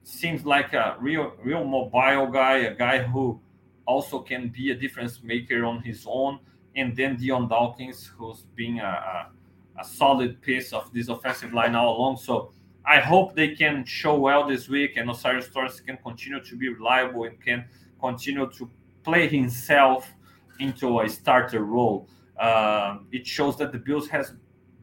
seems 0.04 0.46
like 0.46 0.72
a 0.72 0.96
real, 1.00 1.32
real 1.42 1.64
mobile 1.64 2.28
guy, 2.28 2.58
a 2.58 2.74
guy 2.74 3.02
who 3.02 3.38
also 3.86 4.20
can 4.20 4.48
be 4.48 4.70
a 4.70 4.74
difference 4.74 5.22
maker 5.22 5.66
on 5.66 5.82
his 5.82 6.06
own. 6.08 6.38
And 6.76 6.96
then 6.96 7.16
Dion 7.16 7.48
Dawkins, 7.48 8.10
who's 8.16 8.46
being 8.56 8.80
a, 8.80 8.84
a 8.84 9.30
a 9.78 9.84
solid 9.84 10.40
piece 10.40 10.72
of 10.72 10.92
this 10.92 11.08
offensive 11.08 11.52
line 11.52 11.74
all 11.74 11.96
along. 11.96 12.16
So 12.18 12.52
I 12.84 13.00
hope 13.00 13.34
they 13.34 13.54
can 13.54 13.84
show 13.84 14.16
well 14.16 14.46
this 14.46 14.68
week 14.68 14.96
and 14.96 15.10
O'Cyrus 15.10 15.48
Torrence 15.48 15.80
can 15.80 15.96
continue 15.98 16.42
to 16.42 16.56
be 16.56 16.68
reliable 16.68 17.24
and 17.24 17.40
can 17.40 17.64
continue 18.00 18.50
to 18.58 18.70
play 19.02 19.26
himself 19.28 20.12
into 20.60 21.00
a 21.00 21.08
starter 21.08 21.64
role. 21.64 22.08
Uh, 22.38 22.98
it 23.12 23.26
shows 23.26 23.56
that 23.58 23.72
the 23.72 23.78
Bills 23.78 24.08
has 24.08 24.34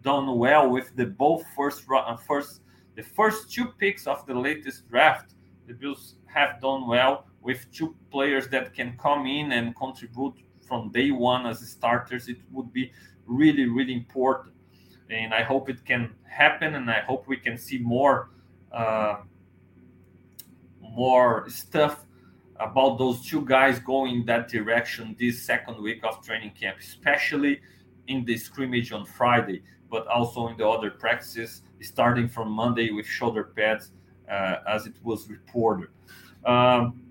done 0.02 0.38
well 0.38 0.70
with 0.70 0.96
the 0.96 1.06
both 1.06 1.44
first 1.56 1.84
uh, 1.94 2.16
first 2.18 2.62
the 2.96 3.04
first 3.04 3.52
two 3.52 3.68
picks 3.80 4.08
of 4.08 4.26
the 4.26 4.34
latest 4.34 4.90
draft. 4.90 5.34
The 5.68 5.74
Bills 5.74 6.16
have 6.26 6.62
done 6.62 6.88
well 6.88 7.26
with 7.42 7.72
two 7.72 7.96
players 8.12 8.48
that 8.50 8.74
can 8.74 8.98
come 8.98 9.26
in 9.26 9.52
and 9.54 9.76
contribute 9.76 10.36
from 10.68 10.92
day 10.92 11.12
one 11.12 11.46
as 11.46 11.60
starters. 11.68 12.28
It 12.28 12.38
would 12.52 12.72
be 12.74 12.92
really 13.26 13.68
really 13.68 13.94
important 13.94 14.56
and 15.12 15.34
I 15.34 15.44
hope 15.44 15.70
it 15.70 15.86
can 15.86 16.16
happen, 16.24 16.76
and 16.76 16.90
I 16.90 17.02
hope 17.02 17.28
we 17.28 17.38
can 17.38 17.58
see 17.58 17.78
more 17.78 18.30
uh, 18.72 19.18
more 20.80 21.50
stuff 21.50 22.06
about 22.60 22.98
those 22.98 23.26
two 23.26 23.44
guys 23.46 23.80
going 23.80 24.26
that 24.26 24.48
direction 24.48 25.16
this 25.20 25.42
second 25.44 25.82
week 25.82 26.04
of 26.04 26.24
training 26.26 26.52
camp, 26.60 26.78
especially 26.80 27.60
in 28.08 28.24
the 28.26 28.38
scrimmage 28.38 28.92
on 28.92 29.06
Friday, 29.06 29.64
but 29.90 30.08
also 30.08 30.48
in 30.48 30.58
the 30.58 30.68
other 30.68 30.92
practices 30.92 31.64
starting 31.82 32.28
from 32.28 32.52
Monday 32.52 32.92
with 32.92 33.06
shoulder 33.06 33.52
pads, 33.56 33.92
uh, 34.30 34.58
as 34.68 34.86
it 34.86 34.94
was 35.04 35.30
reported. 35.30 35.90
Um, 36.46 37.04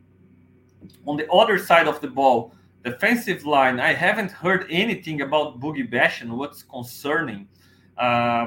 on 1.07 1.17
the 1.17 1.31
other 1.31 1.59
side 1.59 1.87
of 1.87 2.01
the 2.01 2.09
ball, 2.09 2.55
defensive 2.85 3.45
line, 3.45 3.79
I 3.79 3.93
haven't 3.93 4.31
heard 4.31 4.67
anything 4.71 5.21
about 5.21 5.61
Boogie 5.61 5.91
Basham. 5.91 6.31
What's 6.31 6.63
concerning 6.63 7.47
uh, 8.01 8.47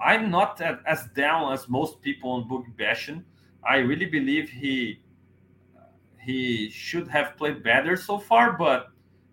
I'm 0.00 0.30
not 0.30 0.60
as 0.86 1.06
down 1.14 1.52
as 1.52 1.68
most 1.68 2.00
people 2.00 2.30
on 2.30 2.48
Boogie 2.48 2.74
Basham. 2.76 3.24
I 3.68 3.78
really 3.78 4.06
believe 4.06 4.48
he 4.48 5.00
he 6.20 6.70
should 6.70 7.08
have 7.08 7.36
played 7.36 7.62
better 7.62 7.96
so 7.96 8.18
far, 8.18 8.52
but 8.52 8.90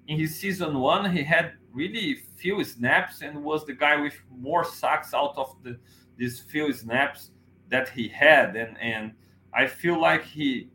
in 0.08 0.20
his 0.20 0.36
season 0.36 0.80
one, 0.80 1.12
he 1.12 1.24
had 1.24 1.54
really 1.76 2.24
few 2.38 2.64
snaps 2.64 3.22
and 3.22 3.44
was 3.44 3.66
the 3.66 3.74
guy 3.74 3.96
with 4.02 4.16
more 4.32 4.64
sacks 4.64 5.14
out 5.14 5.34
of 5.38 5.56
the 5.64 5.78
these 6.18 6.40
few 6.40 6.72
snaps 6.72 7.32
that 7.70 7.90
he 7.90 8.08
had. 8.08 8.56
And 8.56 8.78
and 8.80 9.14
I 9.54 9.68
feel 9.68 10.00
like 10.00 10.24
he 10.24 10.70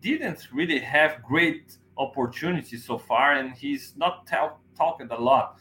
didn't 0.00 0.48
really 0.52 0.80
have 0.80 1.22
great 1.22 1.78
opportunities 1.96 2.84
so 2.84 2.98
far, 2.98 3.34
and 3.34 3.54
he's 3.54 3.94
not 3.96 4.26
talk, 4.26 4.60
talking 4.76 5.08
a 5.10 5.18
lot. 5.18 5.58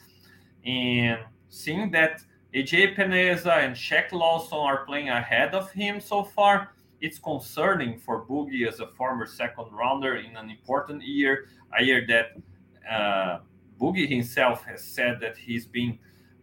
And 0.66 1.20
seeing 1.50 1.92
that 1.92 2.24
AJ 2.54 2.96
Epenesa 2.96 3.64
and 3.64 3.76
Shaq 3.76 4.12
Lawson 4.12 4.58
are 4.58 4.86
playing 4.86 5.10
ahead 5.10 5.54
of 5.54 5.72
him 5.72 6.00
so 6.00 6.24
far, 6.24 6.74
it's 7.00 7.20
concerning 7.20 7.98
for 8.00 8.26
Boogie 8.26 8.68
as 8.68 8.80
a 8.80 8.88
former 8.88 9.26
second 9.26 9.66
rounder 9.72 10.18
in 10.18 10.36
an 10.36 10.50
important 10.50 11.02
year, 11.04 11.48
a 11.78 11.84
year 11.84 12.06
that 12.08 12.92
uh, 12.92 13.40
Boogie 13.82 14.08
himself 14.08 14.64
has 14.66 14.84
said 14.84 15.20
that 15.22 15.36
he's 15.36 15.66
been 15.66 15.98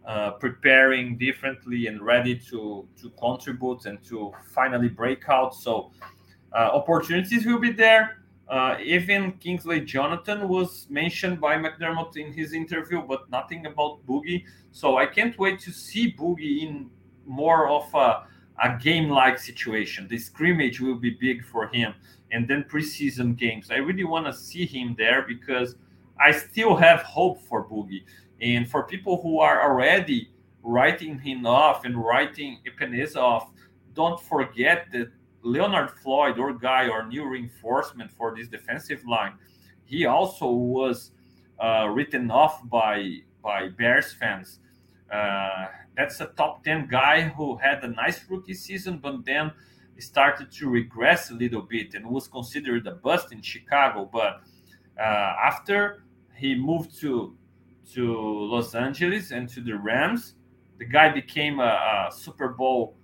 uh, 0.05 0.31
preparing 0.31 1.17
differently 1.17 1.87
and 1.87 2.01
ready 2.01 2.35
to 2.35 2.87
to 3.01 3.09
contribute 3.11 3.85
and 3.85 4.03
to 4.03 4.33
finally 4.53 4.89
break 4.89 5.29
out. 5.29 5.53
So 5.55 5.91
uh, 6.51 6.69
opportunities 6.73 7.45
will 7.45 7.59
be 7.59 7.71
there. 7.71 8.17
Uh, 8.49 8.77
even 8.83 9.33
Kingsley 9.33 9.81
Jonathan 9.81 10.47
was 10.47 10.87
mentioned 10.89 11.39
by 11.39 11.55
McDermott 11.55 12.17
in 12.17 12.33
his 12.33 12.53
interview, 12.53 13.03
but 13.03 13.29
nothing 13.29 13.67
about 13.67 14.03
Boogie. 14.07 14.43
So 14.71 14.97
I 14.97 15.05
can't 15.05 15.37
wait 15.37 15.59
to 15.59 15.71
see 15.71 16.11
Boogie 16.11 16.63
in 16.63 16.89
more 17.27 17.69
of 17.69 17.93
a, 17.93 18.25
a 18.63 18.77
game 18.81 19.07
like 19.09 19.37
situation. 19.37 20.07
The 20.07 20.17
scrimmage 20.17 20.81
will 20.81 20.95
be 20.95 21.11
big 21.11 21.45
for 21.45 21.67
him. 21.67 21.93
And 22.31 22.47
then 22.47 22.63
preseason 22.63 23.37
games. 23.37 23.69
I 23.69 23.75
really 23.75 24.03
want 24.03 24.25
to 24.25 24.33
see 24.33 24.65
him 24.65 24.95
there 24.97 25.21
because 25.27 25.75
I 26.19 26.31
still 26.31 26.75
have 26.75 27.01
hope 27.01 27.41
for 27.41 27.67
Boogie. 27.67 28.03
And 28.41 28.69
for 28.69 28.83
people 28.83 29.21
who 29.21 29.39
are 29.39 29.61
already 29.63 30.29
writing 30.63 31.19
him 31.19 31.45
off 31.45 31.85
and 31.85 31.97
writing 31.97 32.59
Epenesa 32.67 33.17
off, 33.17 33.51
don't 33.93 34.19
forget 34.21 34.87
that 34.91 35.11
Leonard 35.41 35.91
Floyd 35.91 36.37
or 36.37 36.53
Guy 36.53 36.87
or 36.89 37.07
new 37.07 37.25
reinforcement 37.25 38.11
for 38.11 38.35
this 38.35 38.47
defensive 38.47 39.05
line, 39.05 39.33
he 39.85 40.05
also 40.05 40.49
was 40.49 41.11
uh, 41.59 41.87
written 41.89 42.29
off 42.31 42.67
by 42.69 43.19
by 43.41 43.69
Bears 43.69 44.13
fans. 44.13 44.59
Uh, 45.11 45.67
that's 45.97 46.19
a 46.19 46.27
top 46.27 46.63
10 46.63 46.87
guy 46.87 47.21
who 47.21 47.57
had 47.57 47.83
a 47.83 47.87
nice 47.87 48.23
rookie 48.29 48.53
season, 48.53 48.99
but 48.99 49.25
then 49.25 49.51
started 49.97 50.51
to 50.51 50.69
regress 50.69 51.29
a 51.29 51.33
little 51.33 51.61
bit 51.61 51.93
and 51.93 52.05
was 52.05 52.27
considered 52.27 52.87
a 52.87 52.91
bust 52.91 53.31
in 53.31 53.41
Chicago. 53.41 54.09
But 54.11 54.41
uh, 54.97 55.01
after 55.01 56.03
he 56.39 56.55
moved 56.55 56.99
to 57.01 57.35
to 57.93 58.13
Los 58.51 58.75
Angeles 58.75 59.31
and 59.31 59.49
to 59.49 59.61
the 59.61 59.75
Rams, 59.75 60.35
the 60.77 60.85
guy 60.85 61.09
became 61.09 61.59
a, 61.59 62.07
a 62.09 62.11
Super 62.11 62.49
Bowl 62.49 62.95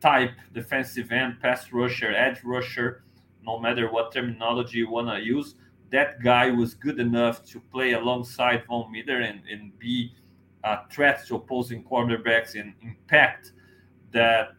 type 0.00 0.32
defensive 0.52 1.12
end, 1.12 1.40
pass 1.40 1.72
rusher, 1.72 2.12
edge 2.12 2.40
rusher, 2.44 3.04
no 3.44 3.60
matter 3.60 3.90
what 3.90 4.12
terminology 4.12 4.78
you 4.78 4.90
want 4.90 5.08
to 5.08 5.24
use, 5.24 5.54
that 5.90 6.20
guy 6.22 6.50
was 6.50 6.74
good 6.74 6.98
enough 6.98 7.44
to 7.44 7.60
play 7.60 7.92
alongside 7.92 8.64
Von 8.66 8.90
Miller 8.90 9.20
and, 9.20 9.42
and 9.50 9.78
be 9.78 10.12
a 10.64 10.78
threat 10.90 11.24
to 11.26 11.36
opposing 11.36 11.84
quarterbacks 11.84 12.58
and 12.58 12.74
impact 12.82 13.52
that 14.10 14.54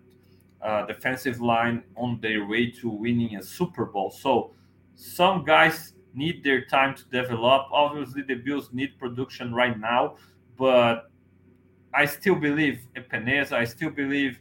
uh, 0.62 0.86
defensive 0.86 1.42
line 1.42 1.84
on 1.98 2.20
their 2.22 2.46
way 2.46 2.70
to 2.72 2.90
winning 2.90 3.36
a 3.36 3.44
Super 3.44 3.86
Bowl. 3.86 4.12
So 4.12 4.54
some 4.96 5.44
guys 5.44 5.94
need 6.16 6.44
their 6.44 6.66
time 6.66 6.96
to 6.96 7.04
develop. 7.06 7.68
Obviously, 7.72 8.22
the 8.22 8.36
Bills 8.36 8.70
need 8.72 8.98
production 9.00 9.54
right 9.54 9.80
now, 9.80 10.18
but 10.58 11.10
I 11.94 12.06
still 12.06 12.36
believe 12.36 12.88
Epenesa, 12.96 13.54
I 13.54 13.66
still 13.66 13.90
believe 13.90 14.40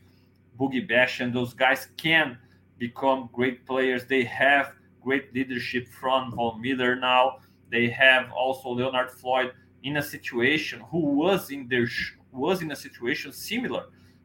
Boogie 0.58 0.86
Bash, 0.88 1.20
and 1.20 1.32
those 1.34 1.54
guys 1.54 1.88
can 1.96 2.38
become 2.78 3.28
great 3.32 3.66
players. 3.66 4.06
They 4.06 4.24
have 4.24 4.72
great 5.02 5.34
leadership 5.34 5.88
from 5.88 6.32
Von 6.32 6.60
Miller 6.60 6.96
now. 6.96 7.38
They 7.70 7.88
have 7.90 8.30
also 8.32 8.70
Leonard 8.70 9.10
Floyd 9.10 9.52
in 9.82 9.96
a 9.96 10.02
situation 10.02 10.80
who 10.90 10.98
was 10.98 11.50
in 11.50 11.68
their 11.68 11.88
was 12.32 12.62
in 12.62 12.70
a 12.72 12.76
situation 12.76 13.32
similar. 13.32 13.84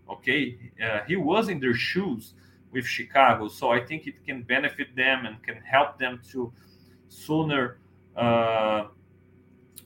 Okay, 0.10 0.58
uh, 0.84 1.00
he 1.08 1.18
was 1.18 1.50
in 1.50 1.60
their 1.60 1.74
shoes 1.74 2.34
with 2.72 2.86
Chicago, 2.86 3.48
so 3.48 3.72
I 3.72 3.84
think 3.86 4.08
it 4.08 4.24
can 4.26 4.44
benefit 4.44 4.96
them 4.96 5.26
and 5.26 5.42
can 5.44 5.58
help 5.62 5.98
them 5.98 6.22
to 6.32 6.54
sooner 7.10 7.80
uh, 8.15 8.86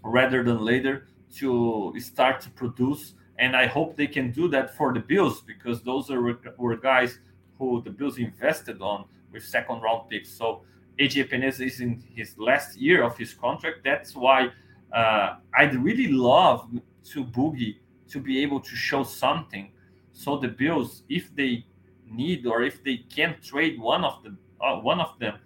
rather 0.04 0.44
than 0.44 0.60
later 0.64 1.08
to 1.36 1.94
start 2.00 2.42
to 2.42 2.50
produce. 2.52 3.14
And 3.40 3.56
I 3.56 3.66
hope 3.66 3.96
they 3.96 4.08
can 4.08 4.32
do 4.32 4.48
that 4.50 4.76
for 4.76 4.94
the 4.94 5.00
Bills 5.00 5.42
because 5.42 5.82
those 5.82 6.12
are 6.12 6.22
were 6.58 6.76
guys 6.78 7.20
who 7.58 7.82
the 7.82 7.90
Bills 7.90 8.18
invested 8.18 8.82
on 8.82 9.06
with 9.32 9.44
second 9.44 9.82
round 9.82 10.10
picks. 10.10 10.30
So 10.30 10.62
AJ 11.00 11.28
Epenesa 11.28 11.66
is 11.66 11.80
in 11.80 12.04
his 12.14 12.38
last 12.38 12.78
year 12.78 13.04
of 13.04 13.18
his 13.18 13.34
contract. 13.34 13.80
That's 13.84 14.16
why 14.16 14.50
uh, 14.94 15.36
I'd 15.58 15.76
really 15.76 16.08
love 16.08 16.70
to 17.06 17.24
Boogie 17.24 17.78
to 18.10 18.20
be 18.20 18.42
able 18.44 18.60
to 18.60 18.76
show 18.76 19.04
something. 19.04 19.72
So 20.14 20.38
the 20.38 20.50
Bills, 20.50 21.04
if 21.10 21.34
they 21.36 21.66
need 22.10 22.46
or 22.46 22.62
if 22.62 22.84
they 22.84 22.98
can 22.98 23.38
trade 23.42 23.80
one 23.80 24.04
of 24.04 24.22
them, 24.22 24.38
uh, 24.60 24.76
one 24.76 25.00
of 25.00 25.18
them, 25.18 25.40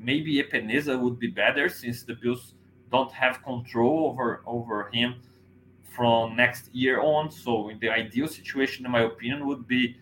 maybe 0.00 0.42
Epenesa 0.42 0.98
would 0.98 1.18
be 1.18 1.28
better 1.28 1.68
since 1.68 2.02
the 2.02 2.14
Bills 2.14 2.54
don't 2.90 3.12
have 3.12 3.42
control 3.42 4.10
over 4.10 4.42
over 4.46 4.90
him 4.92 5.20
from 5.94 6.36
next 6.36 6.74
year 6.74 7.00
on. 7.00 7.30
So 7.30 7.68
in 7.68 7.78
the 7.78 7.90
ideal 7.90 8.28
situation, 8.28 8.86
in 8.86 8.92
my 8.92 9.02
opinion, 9.02 9.46
would 9.46 9.66
be 9.66 9.96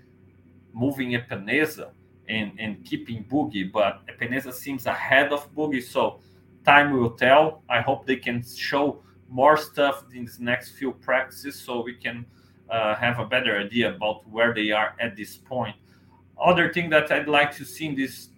moving 0.73 1.13
Epenesa 1.13 1.91
and, 2.29 2.53
and 2.59 2.85
keeping 2.85 3.25
Boogie. 3.25 3.71
But 3.71 4.03
Epenesa 4.07 4.53
seems 4.53 4.87
ahead 4.87 5.33
of 5.33 5.53
Boogie, 5.55 5.83
so 5.83 6.21
time 6.65 6.93
will 6.93 7.11
tell. 7.11 7.63
I 7.69 7.81
hope 7.81 8.07
they 8.07 8.17
can 8.17 8.45
show 8.45 9.03
more 9.29 9.57
stuff 9.57 10.05
in 10.15 10.25
these 10.25 10.39
next 10.39 10.73
few 10.73 10.93
practices 10.93 11.59
so 11.61 11.83
we 11.83 11.95
can 11.95 12.25
uh, 12.71 12.95
have 12.95 13.19
a 13.19 13.27
better 13.27 13.59
idea 13.59 13.95
about 13.95 14.29
where 14.29 14.55
they 14.55 14.71
are 14.71 14.95
at 15.01 15.17
this 15.17 15.37
point. 15.37 15.77
Other 16.41 16.73
thing 16.73 16.89
that 16.91 17.11
I'd 17.11 17.29
like 17.29 17.55
to 17.57 17.65
see 17.65 17.87
in 17.87 17.97
this 17.97 18.29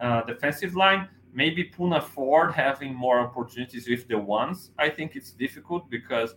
uh, 0.00 0.22
defensive 0.22 0.74
line, 0.74 1.08
maybe 1.32 1.64
Poona 1.64 2.02
Ford 2.02 2.52
having 2.52 2.94
more 2.94 3.20
opportunities 3.20 3.88
with 3.88 4.08
the 4.08 4.18
ones. 4.18 4.70
I 4.78 4.88
think 4.88 5.16
it's 5.16 5.30
difficult 5.32 5.88
because 5.90 6.34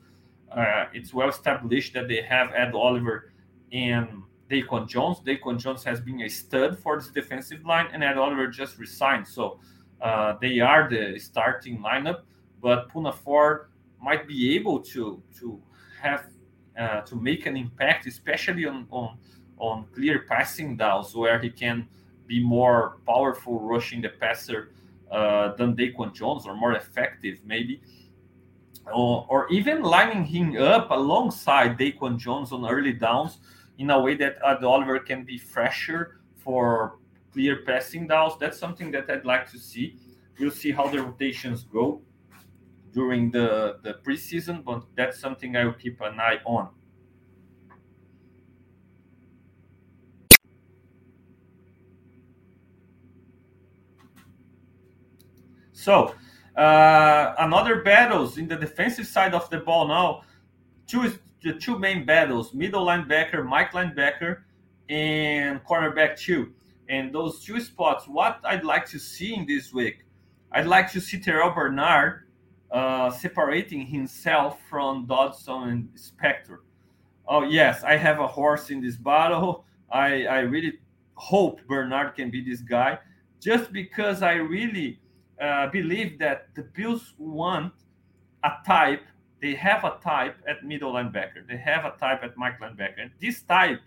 uh, 0.51 0.85
it's 0.93 1.13
well 1.13 1.29
established 1.29 1.93
that 1.93 2.07
they 2.07 2.21
have 2.21 2.51
Ed 2.53 2.73
Oliver 2.73 3.31
and 3.71 4.23
Daquan 4.49 4.87
Jones. 4.87 5.19
Daquan 5.25 5.57
Jones 5.57 5.83
has 5.83 5.99
been 5.99 6.21
a 6.21 6.29
stud 6.29 6.77
for 6.77 6.97
this 6.97 7.09
defensive 7.09 7.65
line, 7.65 7.87
and 7.91 8.03
Ed 8.03 8.17
Oliver 8.17 8.47
just 8.47 8.77
resigned. 8.77 9.27
So 9.27 9.59
uh, 10.01 10.35
they 10.41 10.59
are 10.59 10.89
the 10.89 11.17
starting 11.19 11.79
lineup, 11.79 12.21
but 12.61 12.89
Poona 12.89 13.13
Ford 13.13 13.69
might 14.01 14.27
be 14.27 14.55
able 14.55 14.79
to 14.79 15.23
to 15.39 15.59
have 16.01 16.27
uh, 16.77 17.01
to 17.01 17.15
make 17.15 17.45
an 17.45 17.55
impact, 17.55 18.05
especially 18.05 18.65
on, 18.65 18.85
on 18.91 19.17
on 19.57 19.85
clear 19.93 20.25
passing 20.27 20.75
downs 20.75 21.15
where 21.15 21.39
he 21.39 21.49
can 21.49 21.87
be 22.33 22.39
more 22.43 22.97
powerful 23.11 23.55
rushing 23.73 23.99
the 24.01 24.09
passer 24.23 24.59
uh, 25.11 25.55
than 25.57 25.75
Daquan 25.79 26.13
Jones 26.19 26.41
or 26.47 26.53
more 26.55 26.73
effective 26.83 27.35
maybe. 27.45 27.75
Or, 29.01 29.25
or 29.29 29.41
even 29.49 29.77
lining 29.95 30.25
him 30.25 30.47
up 30.73 30.91
alongside 30.91 31.77
Daquan 31.77 32.17
Jones 32.17 32.51
on 32.51 32.59
early 32.75 32.93
downs 33.07 33.39
in 33.77 33.89
a 33.91 33.99
way 34.05 34.15
that 34.15 34.33
Ed 34.45 34.63
Oliver 34.63 34.99
can 34.99 35.23
be 35.23 35.37
fresher 35.37 36.01
for 36.43 36.97
clear 37.31 37.55
passing 37.69 38.07
downs. 38.07 38.33
That's 38.39 38.59
something 38.59 38.91
that 38.91 39.09
I'd 39.09 39.25
like 39.25 39.45
to 39.51 39.59
see. 39.59 39.85
We'll 40.39 40.57
see 40.63 40.71
how 40.71 40.87
the 40.87 40.99
rotations 41.01 41.63
go 41.63 42.01
during 42.93 43.31
the, 43.31 43.77
the 43.83 43.93
preseason, 44.05 44.63
but 44.63 44.83
that's 44.97 45.19
something 45.19 45.55
I 45.55 45.65
will 45.65 45.79
keep 45.85 46.01
an 46.01 46.19
eye 46.19 46.39
on. 46.45 46.69
So, 55.83 56.15
uh, 56.55 57.35
another 57.39 57.81
battles 57.81 58.37
in 58.37 58.47
the 58.47 58.55
defensive 58.55 59.05
side 59.05 59.33
of 59.33 59.49
the 59.49 59.59
ball 59.59 59.85
now. 59.89 60.21
Two 60.87 61.11
the 61.41 61.53
two 61.53 61.77
main 61.77 62.05
battles: 62.05 62.53
middle 62.53 62.85
linebacker, 62.85 63.45
Mike 63.45 63.73
linebacker, 63.73 64.43
and 64.87 65.61
cornerback 65.65 66.17
two. 66.17 66.53
And 66.87 67.13
those 67.13 67.43
two 67.43 67.59
spots, 67.59 68.07
what 68.07 68.39
I'd 68.45 68.63
like 68.63 68.85
to 68.91 68.99
see 68.99 69.35
in 69.35 69.45
this 69.45 69.73
week, 69.73 70.05
I'd 70.53 70.67
like 70.67 70.89
to 70.93 71.01
see 71.01 71.19
Terrell 71.19 71.51
Bernard 71.51 72.27
uh, 72.71 73.11
separating 73.11 73.85
himself 73.85 74.61
from 74.69 75.05
Dodson 75.05 75.63
and 75.69 75.89
Spector. 75.95 76.59
Oh 77.27 77.43
yes, 77.43 77.83
I 77.83 77.97
have 77.97 78.19
a 78.21 78.27
horse 78.27 78.69
in 78.69 78.79
this 78.79 78.95
battle. 78.95 79.65
I, 79.91 80.25
I 80.27 80.39
really 80.39 80.79
hope 81.15 81.59
Bernard 81.67 82.15
can 82.15 82.31
be 82.31 82.41
this 82.41 82.61
guy, 82.61 82.99
just 83.41 83.73
because 83.73 84.21
I 84.21 84.35
really 84.35 84.99
uh, 85.43 85.67
believe 85.67 86.17
that 86.19 86.47
the 86.55 86.63
Bills 86.63 87.13
want 87.17 87.73
a 88.43 88.51
type. 88.65 89.03
They 89.41 89.55
have 89.55 89.83
a 89.83 89.97
type 90.01 90.37
at 90.47 90.63
middle 90.63 90.93
linebacker. 90.93 91.45
They 91.47 91.57
have 91.57 91.83
a 91.83 91.91
type 91.97 92.23
at 92.23 92.37
Mike 92.37 92.61
linebacker. 92.61 93.11
This 93.19 93.41
type 93.41 93.81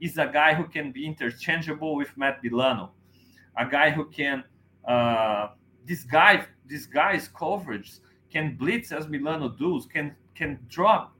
is 0.00 0.18
a 0.18 0.26
guy 0.26 0.54
who 0.54 0.64
can 0.64 0.92
be 0.92 1.06
interchangeable 1.06 1.96
with 1.96 2.14
Matt 2.16 2.42
Milano, 2.42 2.92
a 3.56 3.66
guy 3.66 3.90
who 3.90 4.04
can 4.04 4.44
uh, 4.86 5.48
this 5.86 6.04
guy 6.04 6.44
this 6.66 6.86
guy's 6.86 7.28
coverage 7.28 7.92
can 8.30 8.56
blitz 8.56 8.92
as 8.92 9.08
Milano 9.08 9.48
does, 9.48 9.86
can 9.86 10.14
can 10.34 10.58
drop 10.68 11.14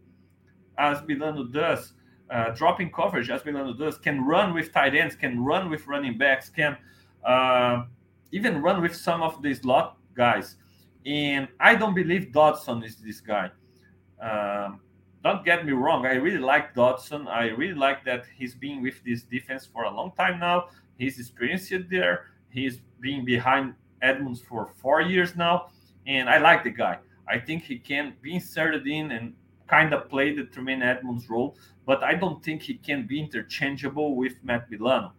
as 0.77 1.03
Milano 1.07 1.45
does, 1.45 1.95
uh, 2.31 2.51
dropping 2.51 2.93
coverage 2.93 3.31
as 3.31 3.45
Milano 3.45 3.73
does, 3.73 3.99
can 3.99 4.25
run 4.25 4.55
with 4.55 4.73
tight 4.73 4.95
ends, 4.95 5.17
can 5.17 5.43
run 5.43 5.71
with 5.71 5.87
running 5.87 6.19
backs, 6.19 6.51
can 6.51 6.77
uh, 7.25 7.85
even 8.33 8.63
run 8.63 8.81
with 8.83 8.95
some 8.95 9.23
of 9.23 9.43
these 9.43 9.61
slot 9.61 9.97
guys. 10.15 10.57
And 11.07 11.49
I 11.61 11.75
don't 11.75 11.95
believe 11.95 12.33
Dodson 12.33 12.83
is 12.83 12.97
this 12.97 13.21
guy. 13.21 13.51
Um, 14.21 14.81
don't 15.25 15.45
get 15.45 15.65
me 15.65 15.73
wrong. 15.73 16.07
I 16.07 16.15
really 16.15 16.39
like 16.39 16.75
Dodson. 16.75 17.29
I 17.29 17.49
really 17.49 17.75
like 17.75 18.05
that 18.05 18.25
he's 18.37 18.55
been 18.55 18.83
with 18.83 19.03
this 19.05 19.23
defense 19.23 19.67
for 19.67 19.85
a 19.85 19.91
long 19.91 20.13
time 20.17 20.39
now. 20.39 20.69
He's 20.99 21.19
experienced 21.19 21.73
there. 21.91 22.27
He's 22.51 22.81
been 23.01 23.25
behind 23.25 23.75
Edmunds 24.03 24.41
for 24.41 24.73
four 24.77 25.01
years 25.01 25.37
now. 25.37 25.69
And 26.07 26.29
I 26.29 26.39
like 26.39 26.65
the 26.65 26.71
guy. 26.71 26.99
I 27.29 27.39
think 27.39 27.65
he 27.65 27.79
can 27.79 28.15
be 28.23 28.35
inserted 28.35 28.87
in 28.87 29.13
and 29.13 29.35
kind 29.69 29.93
of 29.93 30.09
play 30.09 30.35
the 30.35 30.45
Tremaine 30.45 30.83
Edmunds 30.83 31.29
role, 31.29 31.57
but 31.87 32.03
I 32.03 32.15
don't 32.15 32.43
think 32.43 32.63
he 32.63 32.75
can 32.75 33.07
be 33.07 33.21
interchangeable 33.21 34.17
with 34.17 34.35
Matt 34.43 34.71
Milano. 34.71 35.13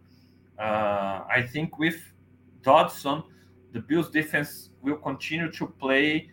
Uh, 0.58 1.24
I 1.30 1.48
think 1.52 1.78
with 1.78 2.02
Dodson, 2.64 3.24
the 3.72 3.80
Bills 3.80 4.10
defense 4.10 4.70
will 4.82 4.98
continue 4.98 5.52
to 5.52 5.68
play 5.68 6.30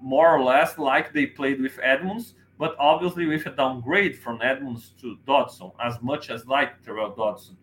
more 0.00 0.36
or 0.36 0.42
less 0.42 0.78
like 0.78 1.12
they 1.12 1.26
played 1.26 1.60
with 1.60 1.78
Edmunds, 1.82 2.34
but 2.58 2.76
obviously 2.78 3.26
with 3.26 3.46
a 3.46 3.50
downgrade 3.50 4.18
from 4.18 4.40
Edmunds 4.42 4.92
to 5.00 5.16
Dodson, 5.26 5.70
as 5.82 6.00
much 6.02 6.30
as 6.30 6.46
like 6.46 6.82
Tyrel 6.82 7.16
Dodson. 7.16 7.56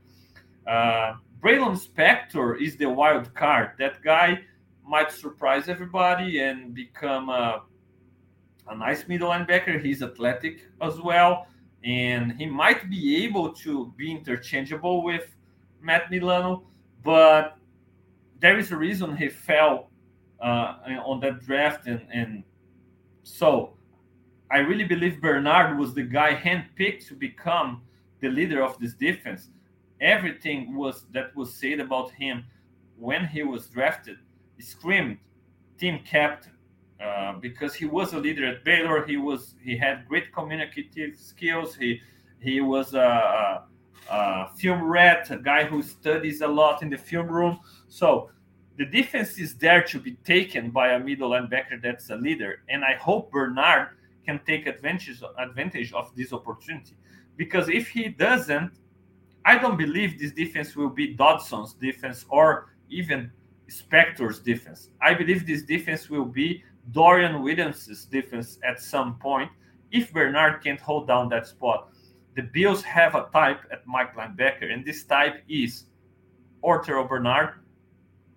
Uh, 0.68 1.14
Baylon 1.44 1.78
Spector 1.78 2.62
is 2.62 2.78
the 2.78 2.88
wild 2.88 3.34
card. 3.34 3.72
That 3.80 4.02
guy 4.04 4.42
might 4.86 5.12
surprise 5.12 5.70
everybody 5.70 6.40
and 6.40 6.74
become 6.74 7.30
a, 7.30 7.64
a 8.68 8.76
nice 8.76 9.08
middle 9.08 9.30
linebacker. 9.30 9.84
He's 9.84 10.04
athletic 10.04 10.68
as 10.82 11.00
well, 11.00 11.48
and 11.84 12.34
he 12.34 12.46
might 12.46 12.90
be 12.90 13.24
able 13.24 13.54
to 13.54 13.94
be 13.98 14.12
interchangeable 14.12 15.04
with 15.04 15.36
Matt 15.82 16.12
Milano, 16.12 16.64
but 17.04 17.58
there 18.42 18.58
is 18.58 18.72
a 18.72 18.76
reason 18.76 19.16
he 19.16 19.30
fell 19.30 19.90
uh, 20.42 20.76
on 21.06 21.20
that 21.22 21.42
draft, 21.42 21.88
and, 21.88 22.02
and 22.12 22.44
so 23.24 23.74
I 24.52 24.58
really 24.58 24.84
believe 24.84 25.22
Bernard 25.22 25.78
was 25.78 25.94
the 25.94 26.04
guy 26.04 26.34
handpicked 26.36 27.08
to 27.08 27.16
become 27.16 27.84
the 28.20 28.30
leader 28.30 28.62
of 28.62 28.78
this 28.80 28.94
defense. 28.94 29.50
Everything 30.02 30.76
was 30.76 31.06
that 31.14 31.36
was 31.36 31.54
said 31.54 31.80
about 31.80 32.12
him 32.12 32.44
when 32.98 33.26
he 33.26 33.44
was 33.44 33.68
drafted 33.68 34.18
screamed 34.60 35.18
team 35.78 36.00
captain 36.06 36.54
uh, 37.04 37.34
because 37.34 37.74
he 37.74 37.86
was 37.86 38.14
a 38.14 38.18
leader 38.18 38.46
at 38.46 38.64
Baylor. 38.64 39.06
He 39.06 39.18
was 39.18 39.56
he 39.64 39.78
had 39.78 40.08
great 40.08 40.34
communicative 40.34 41.18
skills. 41.18 41.76
He 41.76 42.00
he 42.40 42.62
was 42.62 42.94
a, 42.94 43.64
a 44.10 44.50
film 44.56 44.84
rat, 44.84 45.30
a 45.32 45.38
guy 45.38 45.64
who 45.64 45.82
studies 45.82 46.42
a 46.42 46.48
lot 46.48 46.82
in 46.82 46.90
the 46.90 46.98
film 46.98 47.28
room. 47.28 47.60
So 47.88 48.30
the 48.78 48.86
defense 48.86 49.38
is 49.38 49.56
there 49.56 49.84
to 49.84 50.00
be 50.00 50.14
taken 50.26 50.72
by 50.72 50.94
a 50.94 51.00
middle 51.00 51.32
linebacker 51.32 51.82
that's 51.82 52.10
a 52.10 52.16
leader, 52.16 52.64
and 52.70 52.84
I 52.84 52.96
hope 52.96 53.32
Bernard 53.32 53.90
can 54.26 54.40
take 54.46 54.68
advantage 54.68 55.22
advantage 55.38 55.94
of 55.94 56.16
this 56.16 56.32
opportunity 56.32 56.96
because 57.38 57.70
if 57.70 57.90
he 57.90 58.10
doesn't, 58.10 58.72
I 59.46 59.58
don't 59.58 59.78
believe 59.78 60.20
this 60.20 60.32
defense 60.32 60.76
will 60.76 60.90
be 60.90 61.16
Dodson's 61.16 61.74
defense 61.74 62.26
or 62.30 62.76
even 62.90 63.32
Spector's 63.70 64.40
defense. 64.40 64.90
I 65.02 65.14
believe 65.14 65.48
this 65.48 65.64
defense 65.64 66.10
will 66.10 66.26
be 66.26 66.64
Dorian 66.92 67.42
Williams' 67.42 68.06
defense 68.06 68.60
at 68.64 68.82
some 68.82 69.18
point 69.18 69.50
if 69.92 70.12
Bernard 70.14 70.64
can't 70.64 70.80
hold 70.80 71.08
down 71.08 71.30
that 71.30 71.48
spot. 71.48 71.90
The 72.36 72.44
Bills 72.44 72.82
have 72.84 73.16
a 73.16 73.28
type 73.34 73.62
at 73.72 73.86
Mike 73.86 74.16
linebacker, 74.16 74.72
and 74.72 74.86
this 74.86 75.04
type 75.04 75.44
is 75.50 75.86
or 76.62 76.82
Terrell 76.82 77.06
Bernard 77.06 77.56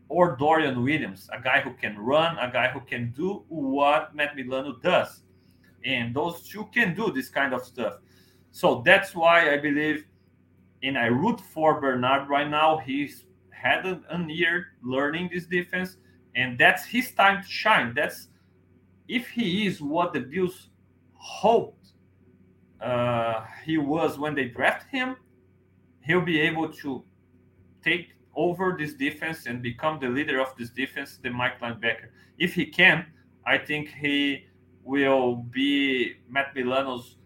or 0.08 0.36
Dorian 0.36 0.82
Williams, 0.82 1.28
a 1.32 1.40
guy 1.40 1.60
who 1.60 1.72
can 1.74 1.98
run, 1.98 2.38
a 2.38 2.50
guy 2.50 2.68
who 2.68 2.80
can 2.80 3.12
do 3.12 3.44
what 3.48 4.14
Matt 4.14 4.36
Milano 4.36 4.76
does. 4.82 5.22
and 5.84 6.14
those 6.14 6.48
two 6.48 6.66
can 6.72 6.94
do 6.94 7.12
this 7.12 7.28
kind 7.28 7.52
of 7.52 7.62
stuff. 7.62 7.94
So 8.52 8.82
that's 8.84 9.14
why 9.14 9.52
I 9.52 9.58
believe, 9.58 10.06
and 10.82 10.96
I 10.96 11.06
root 11.06 11.40
for 11.40 11.80
Bernard 11.80 12.28
right 12.28 12.48
now. 12.48 12.78
He's 12.78 13.24
had 13.50 13.84
a, 13.86 14.00
year 14.28 14.68
learning 14.82 15.30
this 15.32 15.46
defense, 15.46 15.96
and 16.34 16.58
that's 16.58 16.84
his 16.86 17.12
time 17.12 17.42
to 17.42 17.48
shine. 17.48 17.94
That's 17.94 18.28
if 19.08 19.28
he 19.28 19.66
is 19.66 19.80
what 19.80 20.12
the 20.12 20.20
Bills 20.20 20.70
hoped 21.14 21.83
uh, 22.84 23.46
he 23.64 23.78
was 23.78 24.18
when 24.18 24.34
they 24.34 24.44
draft 24.44 24.86
him, 24.90 25.16
he'll 26.02 26.20
be 26.20 26.40
able 26.40 26.68
to 26.68 27.02
take 27.82 28.08
over 28.36 28.76
this 28.78 28.94
defense 28.94 29.46
and 29.46 29.62
become 29.62 29.98
the 30.00 30.08
leader 30.08 30.40
of 30.40 30.54
this 30.58 30.70
defense, 30.70 31.18
the 31.22 31.30
Mike 31.30 31.60
linebacker. 31.60 32.08
If 32.38 32.54
he 32.54 32.66
can, 32.66 33.06
I 33.46 33.58
think 33.58 33.88
he 33.88 34.46
will 34.82 35.36
be 35.36 36.16
Matt 36.28 36.54
Milano's 36.54 37.16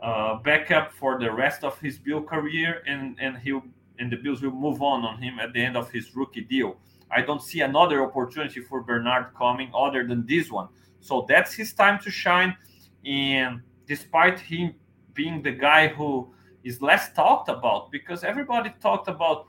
uh, 0.00 0.36
backup 0.36 0.92
for 0.92 1.18
the 1.18 1.32
rest 1.32 1.64
of 1.64 1.78
his 1.80 1.98
Bill 1.98 2.22
career, 2.22 2.82
and 2.86 3.16
and 3.20 3.36
he'll 3.38 3.62
and 3.98 4.12
the 4.12 4.16
Bills 4.16 4.42
will 4.42 4.52
move 4.52 4.80
on 4.82 5.04
on 5.04 5.20
him 5.20 5.40
at 5.40 5.52
the 5.52 5.60
end 5.60 5.76
of 5.76 5.90
his 5.90 6.14
rookie 6.14 6.42
deal. 6.42 6.76
I 7.10 7.22
don't 7.22 7.42
see 7.42 7.62
another 7.62 8.04
opportunity 8.04 8.60
for 8.60 8.82
Bernard 8.82 9.34
coming 9.36 9.72
other 9.74 10.06
than 10.06 10.26
this 10.26 10.50
one. 10.52 10.68
So 11.00 11.26
that's 11.28 11.52
his 11.54 11.72
time 11.72 11.98
to 12.04 12.10
shine. 12.10 12.56
And 13.04 13.62
despite 13.86 14.38
him 14.38 14.74
being 15.18 15.42
the 15.42 15.50
guy 15.50 15.88
who 15.88 16.32
is 16.62 16.80
less 16.80 17.12
talked 17.12 17.48
about, 17.48 17.90
because 17.90 18.22
everybody 18.22 18.70
talked 18.80 19.08
about 19.08 19.48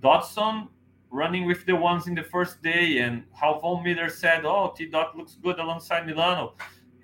Dodson 0.00 0.68
running 1.10 1.44
with 1.44 1.66
the 1.66 1.76
ones 1.76 2.06
in 2.06 2.14
the 2.14 2.22
first 2.22 2.62
day 2.62 2.98
and 2.98 3.24
how 3.38 3.58
Von 3.58 3.84
Miller 3.84 4.08
said, 4.08 4.46
oh, 4.46 4.72
T. 4.74 4.86
Dot 4.86 5.16
looks 5.18 5.34
good 5.42 5.58
alongside 5.58 6.06
Milano. 6.06 6.54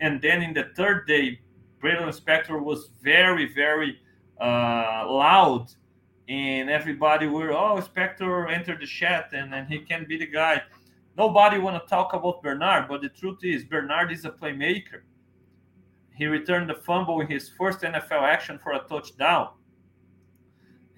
And 0.01 0.23
then 0.23 0.43
in 0.43 0.55
the 0.55 0.65
third 0.75 1.07
day, 1.07 1.41
Baylon 1.83 2.09
Spector 2.19 2.59
was 2.71 2.91
very, 3.03 3.53
very 3.53 3.99
uh, 4.41 5.05
loud 5.07 5.67
and 6.29 6.71
everybody 6.71 7.27
were, 7.27 7.53
oh, 7.53 7.79
Spector 7.91 8.51
entered 8.51 8.81
the 8.81 8.87
chat 8.87 9.29
and, 9.33 9.55
and 9.55 9.69
he 9.69 9.81
can 9.81 10.07
be 10.07 10.17
the 10.17 10.27
guy. 10.27 10.63
Nobody 11.19 11.59
want 11.59 11.83
to 11.83 11.87
talk 11.89 12.15
about 12.15 12.43
Bernard, 12.43 12.89
but 12.89 13.03
the 13.03 13.11
truth 13.11 13.41
is 13.43 13.65
Bernard 13.65 14.11
is 14.11 14.25
a 14.25 14.31
playmaker. 14.31 15.01
He 16.17 16.27
returned 16.27 16.71
the 16.71 16.75
fumble 16.75 17.21
in 17.21 17.27
his 17.27 17.49
first 17.49 17.81
NFL 17.81 18.23
action 18.23 18.59
for 18.59 18.73
a 18.73 18.81
touchdown. 18.81 19.51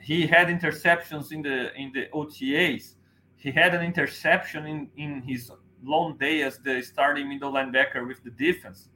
He 0.01 0.27
had 0.27 0.49
interceptions 0.49 1.33
in 1.33 1.43
the 1.43 1.75
in 1.75 1.93
the 1.93 2.07
OTAs. 2.15 2.95
He 3.37 3.51
had 3.51 3.75
an 3.75 3.83
interception 3.83 4.67
in, 4.67 4.91
in 4.97 5.23
his 5.23 5.51
long 5.83 6.17
day 6.19 6.43
as 6.43 6.59
the 6.59 6.83
starting 6.83 7.29
middle 7.29 7.53
linebacker 7.53 8.07
with 8.07 8.23
the 8.25 8.31
defense 8.31 8.89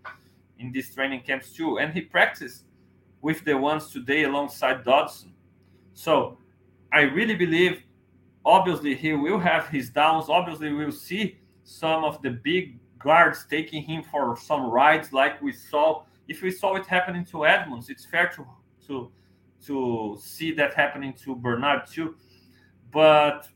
in 0.59 0.73
these 0.73 0.95
training 0.95 1.23
camps 1.23 1.53
too. 1.53 1.79
And 1.79 1.93
he 1.93 2.01
practiced 2.01 2.65
with 3.21 3.45
the 3.45 3.57
ones 3.57 3.91
today 3.91 4.25
alongside 4.25 4.85
Dodson. 4.85 5.33
So 5.95 6.39
I 6.93 7.03
really 7.03 7.35
believe 7.35 7.83
obviously 8.45 8.95
he 8.95 9.13
will 9.13 9.39
have 9.39 9.69
his 9.69 9.91
downs. 9.91 10.27
Obviously, 10.29 10.73
we'll 10.73 10.93
see 10.93 11.39
some 11.65 12.05
of 12.05 12.21
the 12.23 12.31
big 12.31 12.79
guards 12.99 13.47
taking 13.49 13.83
him 13.83 14.03
for 14.03 14.37
some 14.37 14.71
rides, 14.71 15.13
like 15.13 15.41
we 15.43 15.53
saw. 15.53 16.03
If 16.29 16.43
we 16.43 16.51
saw 16.51 16.77
it 16.77 16.87
happening 16.87 17.25
to 17.27 17.47
Edmunds, 17.47 17.91
it's 17.91 18.05
fair 18.05 18.29
to 18.37 18.47
to 18.87 19.11
to 19.67 20.19
see 20.21 20.53
that 20.53 20.75
happening 20.75 21.15
to 21.25 21.37
Bernard 21.37 21.87
too. 21.87 22.17
But 22.91 23.49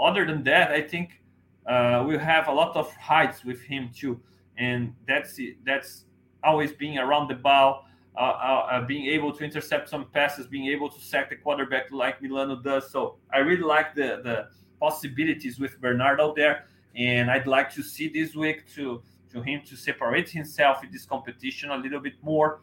other 0.00 0.26
than 0.26 0.42
that, 0.44 0.70
I 0.70 0.82
think 0.82 1.22
uh, 1.66 2.04
we'll 2.06 2.18
have 2.18 2.48
a 2.48 2.52
lot 2.52 2.76
of 2.76 2.92
heights 2.96 3.44
with 3.44 3.62
him 3.62 3.90
too, 3.94 4.20
and 4.56 4.94
that's 5.06 5.38
that's 5.64 6.06
always 6.42 6.72
being 6.72 6.98
around 6.98 7.28
the 7.28 7.34
ball. 7.34 7.86
Uh, 8.14 8.20
uh, 8.20 8.68
uh, 8.70 8.80
being 8.84 9.06
able 9.06 9.32
to 9.32 9.42
intercept 9.42 9.88
some 9.88 10.04
passes, 10.12 10.46
being 10.46 10.66
able 10.66 10.86
to 10.86 11.00
sack 11.00 11.30
the 11.30 11.36
quarterback 11.36 11.90
like 11.90 12.20
Milano 12.20 12.56
does. 12.56 12.90
So 12.90 13.16
I 13.32 13.38
really 13.38 13.62
like 13.62 13.94
the 13.94 14.20
the 14.22 14.48
possibilities 14.78 15.58
with 15.58 15.80
Bernard 15.80 16.20
out 16.20 16.36
there, 16.36 16.66
and 16.94 17.30
I'd 17.30 17.46
like 17.46 17.72
to 17.72 17.82
see 17.82 18.08
this 18.08 18.34
week 18.34 18.70
to 18.74 19.02
to 19.32 19.42
him 19.42 19.62
to 19.66 19.76
separate 19.76 20.28
himself 20.28 20.84
in 20.84 20.90
this 20.90 21.04
competition 21.04 21.70
a 21.70 21.76
little 21.76 22.00
bit 22.00 22.14
more 22.22 22.60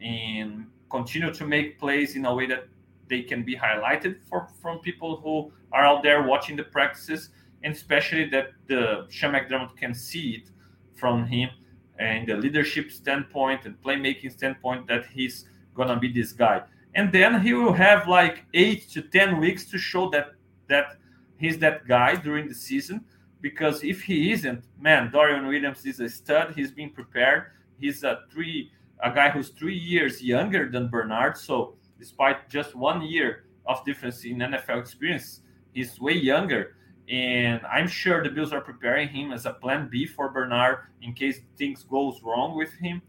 and 0.00 0.66
continue 0.90 1.32
to 1.32 1.46
make 1.46 1.78
plays 1.78 2.16
in 2.16 2.24
a 2.26 2.34
way 2.34 2.46
that 2.46 2.68
they 3.08 3.22
can 3.22 3.42
be 3.42 3.56
highlighted 3.56 4.16
for 4.28 4.48
from 4.60 4.78
people 4.80 5.16
who 5.16 5.52
are 5.72 5.84
out 5.84 6.02
there 6.02 6.22
watching 6.22 6.56
the 6.56 6.64
practices, 6.64 7.30
and 7.62 7.74
especially 7.74 8.28
that 8.30 8.52
the 8.66 9.06
Sean 9.10 9.32
McDermott 9.32 9.76
can 9.76 9.94
see 9.94 10.30
it 10.32 10.50
from 10.94 11.26
him 11.26 11.50
and 11.98 12.28
the 12.28 12.36
leadership 12.36 12.90
standpoint 12.90 13.64
and 13.64 13.80
playmaking 13.82 14.32
standpoint 14.32 14.86
that 14.86 15.06
he's 15.06 15.46
gonna 15.74 15.98
be 15.98 16.12
this 16.12 16.32
guy. 16.32 16.62
And 16.94 17.12
then 17.12 17.40
he 17.40 17.52
will 17.52 17.72
have 17.72 18.08
like 18.08 18.44
eight 18.54 18.88
to 18.90 19.02
ten 19.02 19.38
weeks 19.38 19.66
to 19.70 19.78
show 19.78 20.08
that 20.10 20.32
that 20.68 20.96
he's 21.38 21.58
that 21.58 21.86
guy 21.86 22.16
during 22.16 22.48
the 22.48 22.54
season. 22.54 23.04
Because 23.40 23.84
if 23.84 24.02
he 24.02 24.32
isn't, 24.32 24.64
man, 24.80 25.10
Dorian 25.10 25.46
Williams 25.46 25.84
is 25.84 26.00
a 26.00 26.08
stud. 26.08 26.54
He's 26.56 26.70
been 26.70 26.90
prepared. 26.90 27.52
He's 27.78 28.02
a 28.02 28.20
three 28.30 28.72
a 29.02 29.12
guy 29.12 29.28
who's 29.28 29.50
three 29.50 29.76
years 29.76 30.22
younger 30.22 30.70
than 30.70 30.88
Bernard. 30.88 31.36
So 31.36 31.74
despite 31.98 32.48
just 32.48 32.74
one 32.74 33.02
year 33.02 33.44
of 33.66 33.84
difference 33.84 34.24
in 34.24 34.38
NFL 34.38 34.80
experience, 34.80 35.42
he's 35.74 36.00
way 36.00 36.14
younger 36.14 36.76
and 37.08 37.60
I'm 37.66 37.86
sure 37.86 38.22
the 38.22 38.30
Bills 38.30 38.52
are 38.52 38.60
preparing 38.60 39.08
him 39.08 39.32
as 39.32 39.46
a 39.46 39.52
plan 39.52 39.88
B 39.88 40.06
for 40.06 40.28
Bernard 40.28 40.78
in 41.02 41.12
case 41.12 41.40
things 41.56 41.84
goes 41.84 42.20
wrong 42.22 42.56
with 42.56 42.72
him. 42.74 43.00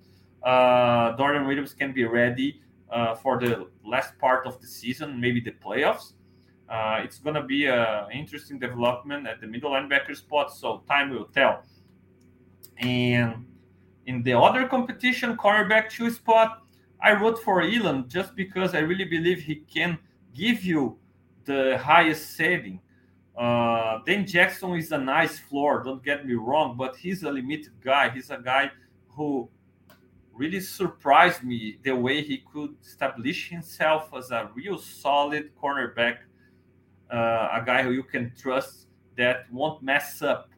Uh, 0.44 1.14
Dorian 1.16 1.48
Williams 1.48 1.74
can 1.74 1.94
be 1.94 2.06
ready 2.06 2.62
uh, 2.92 3.16
for 3.16 3.40
the 3.40 3.68
last 3.84 4.18
part 4.20 4.46
of 4.46 4.62
the 4.62 4.68
season, 4.68 5.20
maybe 5.20 5.42
the 5.42 5.52
playoffs. 5.52 6.14
Uh, 6.70 7.00
it's 7.04 7.20
going 7.20 7.36
to 7.36 7.44
be 7.44 7.66
an 7.68 8.12
interesting 8.12 8.60
development 8.60 9.28
at 9.28 9.40
the 9.40 9.48
middle 9.48 9.72
linebacker 9.72 10.16
spot, 10.16 10.54
so 10.54 10.84
time 10.88 11.10
will 11.12 11.26
tell. 11.26 11.64
And 12.78 13.46
in 14.06 14.24
the 14.24 14.38
other 14.38 14.68
competition, 14.68 15.38
cornerback 15.38 15.90
two 15.90 16.12
spot, 16.12 16.64
I 17.02 17.14
wrote 17.14 17.42
for 17.44 17.62
Elam 17.62 18.10
just 18.10 18.36
because 18.36 18.76
I 18.76 18.80
really 18.80 19.06
believe 19.06 19.42
he 19.42 19.56
can 19.56 19.98
give 20.34 20.64
you 20.64 20.98
the 21.46 21.78
highest 21.78 22.36
setting 22.36 22.82
uh, 23.38 24.00
Dane 24.04 24.26
Jackson 24.26 24.74
is 24.76 24.92
a 24.92 24.98
nice 24.98 25.38
floor, 25.38 25.84
don't 25.84 26.04
get 26.04 26.26
me 26.26 26.34
wrong, 26.34 26.76
but 26.76 26.96
he's 26.96 27.22
a 27.22 27.30
limited 27.30 27.74
guy. 27.84 28.10
He's 28.10 28.32
a 28.32 28.40
guy 28.40 28.72
who 29.10 29.48
really 30.34 30.60
surprised 30.60 31.44
me 31.44 31.78
the 31.84 31.92
way 31.92 32.24
he 32.24 32.44
could 32.52 32.76
establish 32.84 33.50
himself 33.50 34.10
as 34.18 34.32
a 34.32 34.50
real 34.56 34.80
solid 34.80 35.52
cornerback, 35.62 36.18
Uh, 37.12 37.50
a 37.54 37.64
guy 37.66 37.84
who 37.84 37.92
you 37.92 38.04
can 38.04 38.34
trust 38.38 38.88
that 39.18 39.52
won't 39.52 39.82
mess 39.82 40.22
up. 40.22 40.50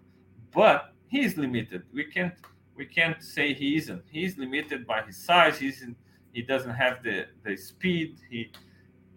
But 0.51 0.93
he's 1.07 1.37
limited. 1.37 1.83
We 1.93 2.05
can't 2.05 2.33
we 2.75 2.85
can't 2.85 3.21
say 3.21 3.53
he 3.53 3.75
isn't. 3.75 4.03
He's 4.09 4.37
limited 4.37 4.87
by 4.87 5.01
his 5.01 5.17
size. 5.17 5.59
He's 5.59 5.81
in, 5.81 5.95
he 6.31 6.41
doesn't 6.41 6.73
have 6.73 7.03
the 7.03 7.27
the 7.43 7.55
speed. 7.57 8.19
He 8.29 8.51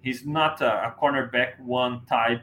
he's 0.02 0.26
not 0.26 0.60
a, 0.60 0.88
a 0.88 0.96
cornerback 1.00 1.60
one 1.60 2.04
type 2.06 2.42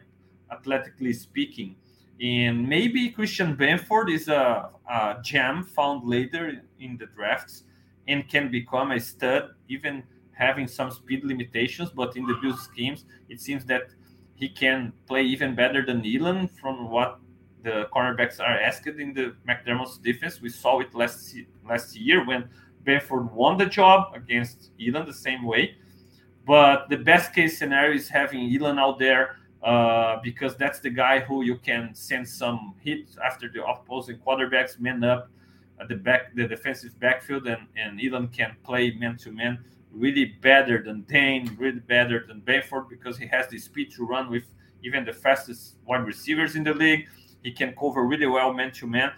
athletically 0.51 1.13
speaking. 1.13 1.75
And 2.21 2.67
maybe 2.67 3.09
Christian 3.09 3.55
Benford 3.55 4.11
is 4.11 4.27
a, 4.27 4.69
a 4.89 5.17
gem 5.23 5.63
found 5.63 6.07
later 6.07 6.61
in 6.79 6.97
the 6.97 7.05
drafts 7.05 7.63
and 8.07 8.27
can 8.27 8.51
become 8.51 8.91
a 8.91 8.99
stud, 8.99 9.51
even 9.69 10.03
having 10.31 10.67
some 10.67 10.91
speed 10.91 11.23
limitations. 11.23 11.91
But 11.91 12.17
in 12.17 12.25
the 12.25 12.35
Bills 12.41 12.61
schemes, 12.61 13.05
it 13.29 13.39
seems 13.39 13.63
that 13.65 13.83
he 14.39 14.47
can 14.47 14.93
play 15.05 15.21
even 15.23 15.53
better 15.53 15.85
than 15.85 16.01
Elam 16.05 16.47
from 16.47 16.89
what 16.89 17.19
the 17.61 17.89
cornerbacks 17.93 18.39
are 18.39 18.57
asked 18.57 18.87
in 18.87 19.13
the 19.13 19.35
McDermott's 19.45 19.97
defense. 19.97 20.39
We 20.41 20.47
saw 20.49 20.79
it 20.79 20.95
last 20.95 21.35
last 21.67 21.95
year 21.97 22.25
when 22.25 22.49
Benford 22.85 23.31
won 23.33 23.57
the 23.57 23.65
job 23.65 24.13
against 24.15 24.71
Elam 24.79 25.05
the 25.05 25.13
same 25.13 25.43
way. 25.43 25.75
But 26.47 26.89
the 26.89 26.95
best 26.97 27.35
case 27.35 27.59
scenario 27.59 27.95
is 27.95 28.07
having 28.07 28.55
Elam 28.55 28.79
out 28.79 28.97
there 28.97 29.35
uh, 29.61 30.19
because 30.23 30.55
that's 30.55 30.79
the 30.79 30.89
guy 30.89 31.19
who 31.19 31.43
you 31.43 31.57
can 31.57 31.93
send 31.93 32.25
some 32.25 32.75
hit 32.79 33.09
after 33.23 33.49
the 33.49 33.65
opposing 33.65 34.19
quarterbacks 34.19 34.79
man 34.79 35.03
up 35.03 35.29
at 35.81 35.89
the 35.89 35.95
back, 35.95 36.33
the 36.33 36.47
defensive 36.47 36.97
backfield, 37.01 37.45
and 37.45 37.67
and 37.75 37.99
Elam 38.01 38.29
can 38.29 38.55
play 38.63 38.91
man 38.91 39.17
to 39.17 39.33
man 39.33 39.59
really 39.91 40.25
better 40.41 40.81
than 40.83 41.01
Dane, 41.01 41.55
really 41.57 41.79
better 41.79 42.25
than 42.27 42.41
Benford 42.41 42.89
because 42.89 43.17
he 43.17 43.27
has 43.27 43.47
the 43.49 43.57
speed 43.57 43.91
to 43.93 44.05
run 44.05 44.29
with 44.29 44.43
even 44.83 45.05
the 45.05 45.13
fastest 45.13 45.75
wide 45.85 46.05
receivers 46.05 46.55
in 46.55 46.63
the 46.63 46.73
league. 46.73 47.07
He 47.43 47.51
can 47.51 47.73
cover 47.75 48.05
really 48.05 48.27
well 48.27 48.53
man 48.53 48.71
to 48.73 48.87
man, 48.87 49.11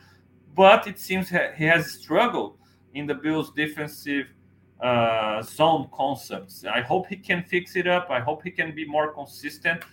but 0.56 0.88
it 0.88 1.00
seems 1.00 1.30
he 1.30 1.66
has 1.66 1.92
struggled 1.92 2.58
in 2.94 3.08
the 3.08 3.16
Bills' 3.16 3.52
defensive 3.52 4.28
uh, 4.82 5.42
zone 5.42 5.90
concepts. 5.94 6.66
I 6.66 6.82
hope 6.82 7.08
he 7.08 7.16
can 7.16 7.44
fix 7.44 7.76
it 7.76 7.88
up. 7.88 8.10
I 8.10 8.20
hope 8.20 8.44
he 8.44 8.52
can 8.52 8.74
be 8.74 8.86
more 8.86 9.14
consistent 9.14 9.84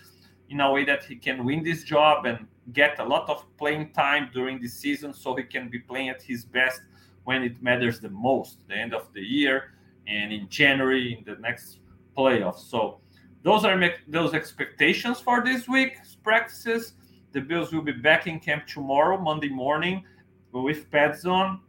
in 0.49 0.61
a 0.61 0.71
way 0.71 0.83
that 0.85 1.03
he 1.03 1.15
can 1.15 1.45
win 1.45 1.63
this 1.63 1.83
job 1.83 2.25
and 2.25 2.47
get 2.73 2.99
a 2.99 3.03
lot 3.03 3.29
of 3.29 3.45
playing 3.57 3.91
time 3.91 4.29
during 4.33 4.59
the 4.59 4.67
season 4.67 5.13
so 5.13 5.35
he 5.35 5.43
can 5.43 5.69
be 5.69 5.79
playing 5.79 6.09
at 6.09 6.21
his 6.21 6.43
best 6.45 6.81
when 7.23 7.43
it 7.43 7.61
matters 7.61 7.99
the 7.99 8.09
most, 8.09 8.67
the 8.67 8.75
end 8.75 8.93
of 8.93 9.11
the 9.13 9.21
year 9.21 9.73
and 10.09 10.33
in 10.33 10.49
January 10.49 11.13
in 11.13 11.23
the 11.23 11.39
next 11.39 11.79
playoffs. 12.17 12.69
So 12.69 12.99
those 13.43 13.63
are 13.63 13.79
those 14.07 14.33
expectations 14.33 15.19
for 15.19 15.43
this 15.43 15.67
week's 15.67 16.15
practices. 16.15 16.93
The 17.31 17.41
Bills 17.41 17.71
will 17.71 17.83
be 17.83 17.91
back 17.91 18.27
in 18.27 18.39
camp 18.39 18.65
tomorrow, 18.67 19.17
Monday 19.17 19.49
morning, 19.49 20.03
with 20.51 20.89
pads 20.89 21.25
on, 21.25 21.61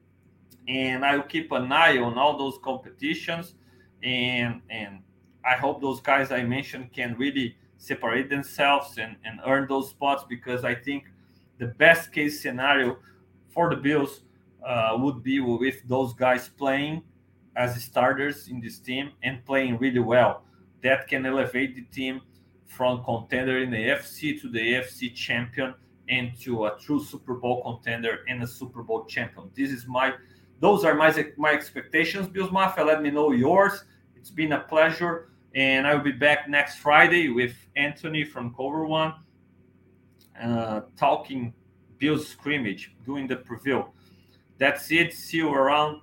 and 0.68 1.04
I 1.04 1.16
will 1.16 1.24
keep 1.24 1.52
an 1.52 1.70
eye 1.70 1.98
on 1.98 2.16
all 2.18 2.38
those 2.38 2.58
competitions. 2.64 3.54
And 4.02 4.62
and 4.70 5.00
I 5.44 5.54
hope 5.54 5.80
those 5.80 6.00
guys 6.00 6.32
I 6.32 6.42
mentioned 6.42 6.92
can 6.92 7.16
really 7.16 7.56
separate 7.76 8.28
themselves 8.28 8.98
and, 8.98 9.16
and 9.24 9.40
earn 9.46 9.66
those 9.68 9.90
spots 9.90 10.24
because 10.28 10.64
I 10.64 10.74
think 10.74 11.04
the 11.58 11.66
best 11.66 12.12
case 12.12 12.42
scenario 12.42 12.98
for 13.48 13.70
the 13.70 13.76
Bills 13.76 14.22
uh, 14.66 14.96
would 14.98 15.22
be 15.22 15.40
with 15.40 15.86
those 15.88 16.12
guys 16.12 16.48
playing 16.48 17.02
as 17.56 17.82
starters 17.82 18.48
in 18.48 18.60
this 18.60 18.78
team 18.78 19.12
and 19.22 19.44
playing 19.44 19.78
really 19.78 20.00
well. 20.00 20.44
That 20.82 21.08
can 21.08 21.26
elevate 21.26 21.74
the 21.74 21.82
team 21.82 22.22
from 22.66 23.04
contender 23.04 23.58
in 23.58 23.70
the 23.70 23.76
AFC 23.76 24.40
to 24.40 24.48
the 24.48 24.58
AFC 24.58 25.14
champion 25.14 25.74
and 26.08 26.38
to 26.40 26.66
a 26.66 26.78
true 26.78 27.02
Super 27.02 27.34
Bowl 27.34 27.62
contender 27.62 28.20
and 28.28 28.42
a 28.42 28.46
Super 28.46 28.82
Bowl 28.82 29.04
champion. 29.04 29.50
This 29.54 29.70
is 29.70 29.86
my 29.86 30.14
those 30.60 30.84
are 30.84 30.94
my 30.94 31.12
my 31.36 31.52
expectations. 31.52 32.28
Bills 32.28 32.52
Mafia, 32.52 32.84
let 32.84 33.02
me 33.02 33.10
know 33.10 33.32
yours. 33.32 33.84
It's 34.16 34.30
been 34.30 34.52
a 34.52 34.60
pleasure. 34.60 35.30
And 35.54 35.86
I 35.86 35.94
will 35.94 36.04
be 36.04 36.12
back 36.12 36.48
next 36.48 36.76
Friday 36.76 37.28
with 37.28 37.54
Anthony 37.74 38.22
from 38.24 38.54
Cover 38.54 38.86
One, 38.86 39.14
uh, 40.40 40.82
talking 40.96 41.52
Bills 41.98 42.28
scrimmage, 42.28 42.94
doing 43.04 43.26
the 43.26 43.36
preview. 43.36 43.88
That's 44.58 44.92
it. 44.92 45.12
See 45.12 45.38
you 45.38 45.52
around. 45.52 46.02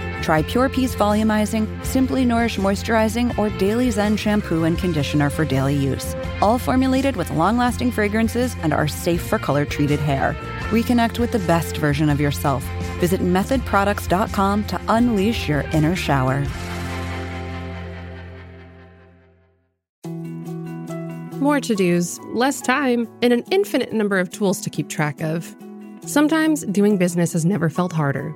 Try 0.21 0.43
Pure 0.43 0.69
Peace 0.69 0.95
Volumizing, 0.95 1.67
Simply 1.85 2.25
Nourish 2.25 2.57
Moisturizing, 2.57 3.37
or 3.37 3.49
Daily 3.57 3.91
Zen 3.91 4.17
Shampoo 4.17 4.63
and 4.63 4.77
Conditioner 4.77 5.29
for 5.29 5.45
daily 5.45 5.75
use. 5.75 6.15
All 6.41 6.57
formulated 6.57 7.15
with 7.15 7.31
long 7.31 7.57
lasting 7.57 7.91
fragrances 7.91 8.55
and 8.61 8.73
are 8.73 8.87
safe 8.87 9.21
for 9.21 9.37
color 9.39 9.65
treated 9.65 9.99
hair. 9.99 10.35
Reconnect 10.69 11.19
with 11.19 11.31
the 11.31 11.39
best 11.39 11.77
version 11.77 12.09
of 12.09 12.21
yourself. 12.21 12.63
Visit 12.99 13.21
methodproducts.com 13.21 14.63
to 14.65 14.81
unleash 14.87 15.49
your 15.49 15.61
inner 15.73 15.95
shower. 15.95 16.45
More 21.41 21.59
to 21.59 21.73
dos, 21.73 22.19
less 22.35 22.61
time, 22.61 23.07
and 23.23 23.33
an 23.33 23.43
infinite 23.49 23.91
number 23.91 24.19
of 24.19 24.29
tools 24.29 24.61
to 24.61 24.69
keep 24.69 24.89
track 24.89 25.21
of. 25.21 25.55
Sometimes 26.05 26.63
doing 26.65 26.97
business 26.97 27.33
has 27.33 27.45
never 27.45 27.67
felt 27.67 27.91
harder, 27.91 28.35